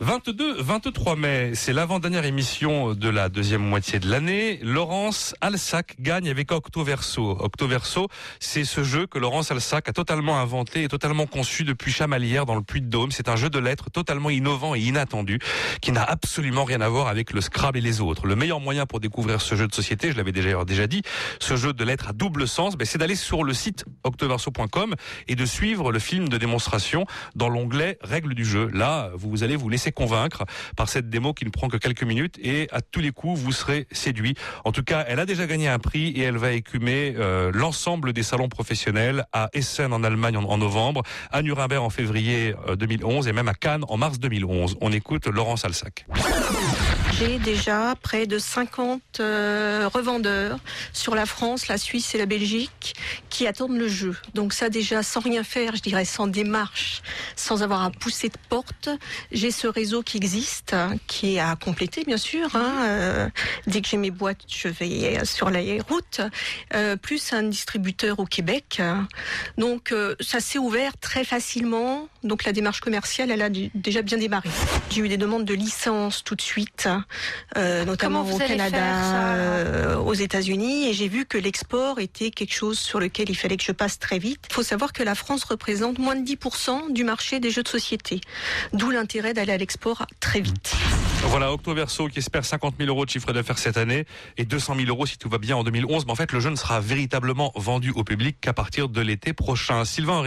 [0.00, 0.08] iwasin.fr.
[0.08, 4.60] 22, 23 mai, c'est l'avant-dernière émission de la deuxième moitié de l'année.
[4.62, 7.36] Laurence Alsac gagne avec Octoverso.
[7.40, 12.46] Octoverso, c'est ce jeu que Laurence Alsac a totalement inventé et totalement conçu depuis Chamalières
[12.46, 13.10] dans le Puy-de-Dôme.
[13.10, 15.40] C'est un jeu de lettres totalement innovant et inattendu
[15.80, 18.26] qui n'a absolument rien à voir avec le Scrabble et les autres.
[18.26, 21.02] Le meilleur moyen pour découvrir ce jeu de société, je l'avais déjà, déjà dit,
[21.40, 24.94] ce jeu de lettres à double sens, ben, c'est d'aller sur le site octoverso.com
[25.26, 28.70] et de suivre le film de démonstration dans l'onglet règles du jeu.
[28.72, 30.44] Là, vous allez vous laisser convaincre
[30.76, 33.52] par cette démo qui ne prend que quelques minutes et à tous les coups vous
[33.52, 34.34] serez séduit.
[34.64, 38.12] En tout cas, elle a déjà gagné un prix et elle va écumer euh, l'ensemble
[38.12, 42.76] des salons professionnels à Essen en Allemagne en, en novembre, à Nuremberg en février euh,
[42.76, 44.76] 2011 et même à Cannes en mars 2011.
[44.80, 46.06] On écoute Laurence Alsac.
[47.18, 50.60] J'ai déjà près de 50 euh, revendeurs
[50.92, 52.94] sur la France, la Suisse et la Belgique
[53.28, 54.16] qui attendent le jeu.
[54.34, 57.02] Donc ça déjà sans rien faire, je dirais sans démarche,
[57.34, 58.88] sans avoir à pousser de porte,
[59.32, 62.54] j'ai ce réseau qui existe, hein, qui est à compléter bien sûr.
[62.54, 62.84] hein.
[62.86, 63.28] Euh,
[63.66, 66.20] dès que j'ai mes boîtes, je vais sur la route,
[66.74, 68.80] euh, plus un distributeur au Québec.
[69.56, 72.08] Donc euh, ça s'est ouvert très facilement.
[72.22, 74.48] Donc la démarche commerciale, elle a déjà bien démarré.
[74.90, 76.88] J'ai eu des demandes de licence tout de suite,
[77.56, 82.54] euh, notamment au Canada, ça, euh, aux États-Unis, et j'ai vu que l'export était quelque
[82.54, 84.40] chose sur lequel il fallait que je passe très vite.
[84.50, 87.68] Il faut savoir que la France représente moins de 10% du marché des jeux de
[87.68, 88.20] société,
[88.72, 90.74] d'où l'intérêt d'aller à l'export très vite.
[91.24, 94.06] Voilà, Octoverso qui espère 50 000 euros de chiffre d'affaires cette année
[94.36, 96.06] et 200 000 euros si tout va bien en 2011.
[96.06, 99.32] Mais en fait, le jeu ne sera véritablement vendu au public qu'à partir de l'été
[99.32, 99.84] prochain.
[99.84, 100.22] Sylvain.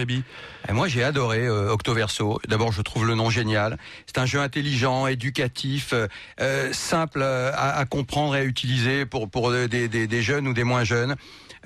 [0.70, 2.40] Et moi, j'ai adoré euh, Octoverso.
[2.48, 3.78] D'abord, je trouve le nom génial.
[4.06, 5.94] C'est un jeu intelligent, éducatif,
[6.40, 10.54] euh, simple à, à comprendre et à utiliser pour pour des, des, des jeunes ou
[10.54, 11.16] des moins jeunes.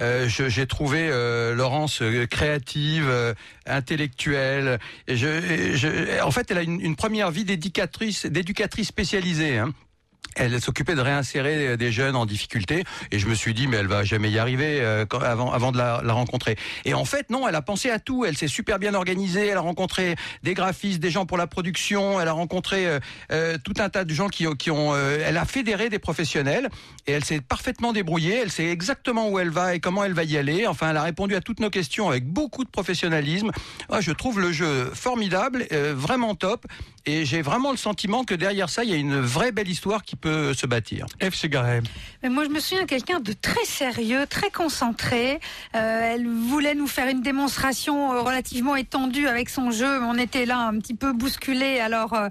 [0.02, 3.34] Euh, j'ai trouvé euh, Laurence euh, créative, euh,
[3.66, 4.80] intellectuelle.
[5.08, 9.58] Et je, je- en fait, elle a une, une première vie d'éducatrice, d'éducatrice spécialisée.
[9.58, 9.74] Hein.
[10.36, 13.88] Elle s'occupait de réinsérer des jeunes en difficulté et je me suis dit mais elle
[13.88, 16.58] va jamais y arriver euh, avant avant de la, rencontrer.
[16.84, 18.26] Et en fait non, elle a pensé à tout.
[18.26, 19.48] Elle s'est super bien organisée.
[19.48, 22.20] Elle a rencontré des graphistes, des gens pour la production.
[22.20, 23.00] Elle a rencontré euh,
[23.32, 24.96] euh, tout un tas de gens qui, qui ont.
[24.96, 26.70] elle a fédéré des professionnels
[27.08, 28.40] et elle s'est parfaitement débrouillée.
[28.42, 30.68] Elle sait exactement où elle va et comment elle va y aller.
[30.68, 33.52] Enfin, elle a répondu à toutes nos questions avec beaucoup de professionnalisme.
[33.90, 36.66] Moi, je trouve le jeu formidable, vraiment top.
[37.06, 40.04] Et j'ai vraiment le sentiment que derrière ça, il y a une vraie belle histoire
[40.04, 41.06] qui peut se bâtir.
[41.22, 41.36] F.
[41.36, 41.82] Chegaray.
[42.24, 45.40] Mais moi, je me souviens de quelqu'un de très sérieux, très concentré.
[45.76, 50.02] Euh, elle voulait nous faire une démonstration euh, relativement étendue avec son jeu.
[50.04, 51.80] On était là un petit peu bousculé.
[51.80, 52.30] Alors, euh,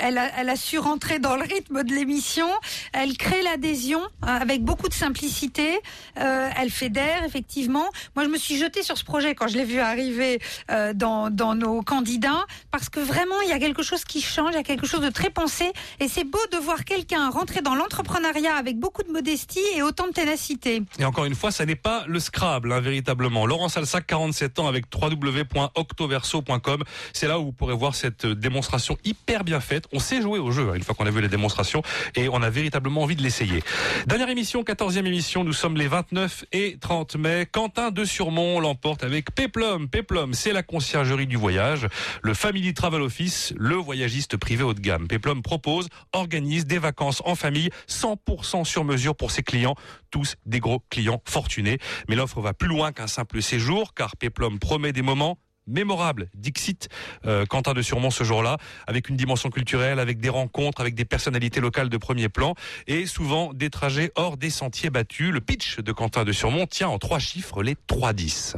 [0.00, 2.48] elle, a, elle a su rentrer dans le rythme de l'émission.
[2.92, 5.78] Elle crée l'adhésion avec beaucoup de simplicité.
[6.18, 7.88] Euh, elle fédère, effectivement.
[8.14, 10.40] Moi, je me suis jetée sur ce projet quand je l'ai vu arriver
[10.70, 14.50] euh, dans, dans nos candidats parce que vraiment, il y a quelque chose qui change,
[14.52, 15.72] il y a quelque chose de très pensé.
[16.00, 20.06] Et c'est beau de voir quelqu'un rentrer dans l'entrepreneuriat avec beaucoup de modestie et autant
[20.06, 20.82] de ténacité.
[20.98, 23.46] Et encore une fois, ça n'est pas le Scrabble, hein, véritablement.
[23.46, 26.84] Laurence Alsac, 47 ans, avec www.octoverso.com.
[27.12, 29.84] C'est là où vous pourrez voir cette euh, démonstration hyper bien faite.
[29.92, 31.82] On sait jouer au jeu, hein, une fois qu'on a vu les démonstrations,
[32.14, 33.62] et on a véritablement envie de l'essayer.
[34.06, 37.46] Dernière émission, 14e émission, nous sommes les 29 et 30 mai.
[37.50, 39.88] Quentin de Surmont l'emporte avec Peplum.
[39.88, 41.86] Peplum, c'est la conciergerie du voyage,
[42.22, 45.08] le Family Travel Office, le voyagiste privé haut de gamme.
[45.08, 49.74] Peplum propose, organise des vacances en famille 100% sur mesure pour ses clients,
[50.10, 51.78] tous des gros clients fortunés.
[52.08, 55.38] Mais l'offre va plus loin qu'un simple séjour, car Peplum promet des moments
[55.68, 56.28] mémorable.
[56.34, 56.88] Dixit,
[57.26, 61.04] euh, Quentin de Surmont ce jour-là, avec une dimension culturelle, avec des rencontres, avec des
[61.04, 62.54] personnalités locales de premier plan
[62.86, 65.30] et souvent des trajets hors des sentiers battus.
[65.30, 68.56] Le pitch de Quentin de Surmont tient en trois chiffres les 3-10.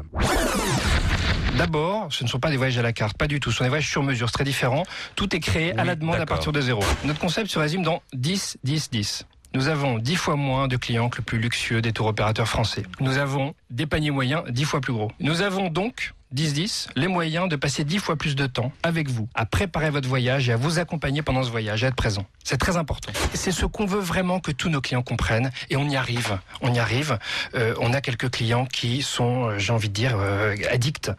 [1.60, 3.50] D'abord, ce ne sont pas des voyages à la carte, pas du tout.
[3.50, 4.82] Ce sont des voyages sur mesure, c'est très différent.
[5.14, 6.82] Tout est créé à la demande à partir de zéro.
[7.04, 9.26] Notre concept se résume dans 10, 10, 10.
[9.52, 12.84] Nous avons 10 fois moins de clients que le plus luxueux des tours opérateurs français.
[13.00, 15.12] Nous avons des paniers moyens 10 fois plus gros.
[15.20, 19.28] Nous avons donc 10-10, les moyens de passer 10 fois plus de temps avec vous,
[19.34, 22.24] à préparer votre voyage et à vous accompagner pendant ce voyage, à être présent.
[22.44, 23.12] C'est très important.
[23.34, 26.38] C'est ce qu'on veut vraiment que tous nos clients comprennent et on y arrive.
[26.60, 27.18] On y arrive.
[27.54, 31.10] Euh, on a quelques clients qui sont, euh, j'ai envie de dire, euh, addicts.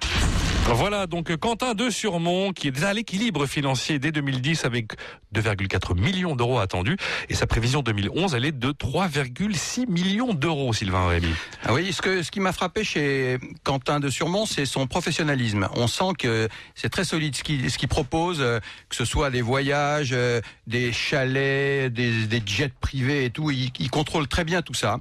[0.68, 4.94] Voilà donc Quentin de Surmont qui est à l'équilibre financier dès 2010 avec
[5.36, 6.98] 2,4 millions d'euros attendus
[7.30, 11.34] et sa prévision 2011 elle est de 3,6 millions d'euros Sylvain Rémy.
[11.64, 15.68] Ah oui, ce, que, ce qui m'a frappé chez Quentin de Surmont, c'est son professionnalisme.
[15.76, 18.60] On sent que c'est très solide ce qu'il qu'il propose, euh,
[18.90, 23.52] que ce soit des voyages, euh, des chalets, des, jets privés et tout.
[23.52, 25.00] Il, contrôle très bien tout ça.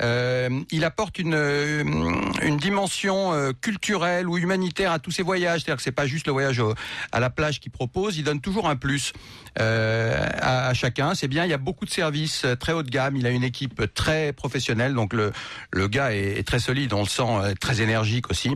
[0.00, 1.34] Euh, il apporte une,
[2.42, 5.60] une dimension culturelle ou humanitaire à tous ses voyages.
[5.60, 6.74] C'est-à-dire que c'est pas juste le voyage au-
[7.12, 8.16] à la plage qu'il propose.
[8.16, 9.12] Il donne toujours un plus
[9.60, 11.14] euh, à, à chacun.
[11.14, 11.44] C'est bien.
[11.44, 13.16] Il y a beaucoup de services euh, très haut de gamme.
[13.16, 14.94] Il a une équipe très professionnelle.
[14.94, 15.32] Donc le,
[15.72, 16.92] le gars est, est très solide.
[16.94, 18.50] On le sent euh, très énergique aussi.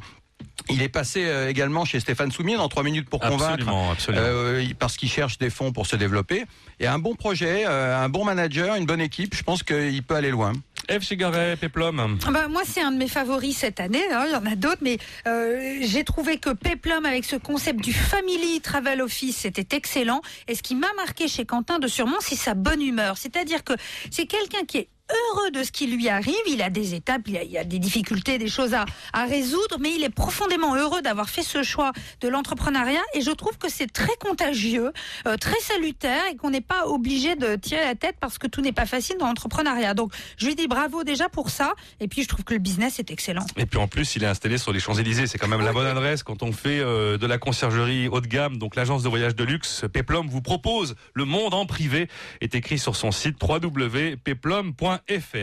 [0.69, 4.25] Il est passé également chez Stéphane Soumier dans trois minutes pour convaincre, Absolument, absolument.
[4.27, 6.45] euh, il- parce qu'il cherche des fonds pour se développer.
[6.81, 9.35] Et un bon projet, un bon manager, une bonne équipe.
[9.35, 10.53] Je pense qu'il peut aller loin.
[10.91, 11.03] F.
[11.03, 12.18] Chegaray, Peplum.
[12.26, 14.03] Ah bah, moi, c'est un de mes favoris cette année.
[14.12, 17.80] hein, Il y en a d'autres, mais euh, j'ai trouvé que Peplum, avec ce concept
[17.82, 20.20] du Family Travel Office, c'était excellent.
[20.49, 23.16] Et ce qui m'a marqué chez Quentin de Surmont, c'est sa bonne humeur.
[23.18, 23.72] C'est-à-dire que
[24.11, 26.35] c'est quelqu'un qui est heureux de ce qui lui arrive.
[26.47, 28.85] Il a des étapes, il a, a des difficultés, des choses à,
[29.27, 33.03] résoudre, mais il est profondément heureux d'avoir fait ce choix de l'entrepreneuriat.
[33.15, 34.93] Et je trouve que c'est très contagieux,
[35.27, 38.61] euh, très salutaire, et qu'on n'est pas obligé de tirer la tête parce que tout
[38.61, 39.95] n'est pas facile dans l'entrepreneuriat.
[39.95, 41.75] Donc, je lui dis bravo déjà pour ça.
[42.01, 43.47] Et puis, je trouve que le business est excellent.
[43.57, 45.27] Et puis en plus, il est installé sur les Champs-Élysées.
[45.27, 48.27] C'est quand même la bonne adresse quand on fait euh, de la conciergerie haut de
[48.27, 48.59] gamme.
[48.59, 52.09] Donc l'agence de voyage de luxe Peplum vous propose le monde en privé.
[52.41, 53.39] Est écrit sur son site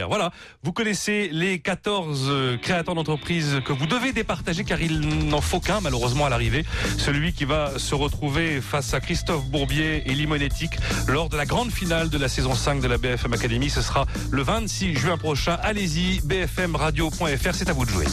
[0.08, 0.32] Voilà,
[0.64, 5.60] vous connaissez les 14 euh, créateurs d'entreprises que vous devez départager car il n'en faut
[5.60, 6.66] qu'un malheureusement à l'arrivée.
[6.98, 10.78] Celui qui va se retrouver face à Christophe Bourbier et Limonétique
[11.08, 13.70] lors de la grande finale de la saison 5 de la BFM Academy.
[13.70, 15.58] Ce sera le 26 juin prochain.
[15.62, 18.06] Allez-y, bfmradio.fr, c'est à vous de jouer.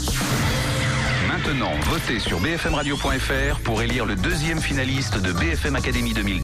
[1.28, 6.38] Maintenant, votez sur bfmradio.fr pour élire le deuxième finaliste de BFM Academy 2000.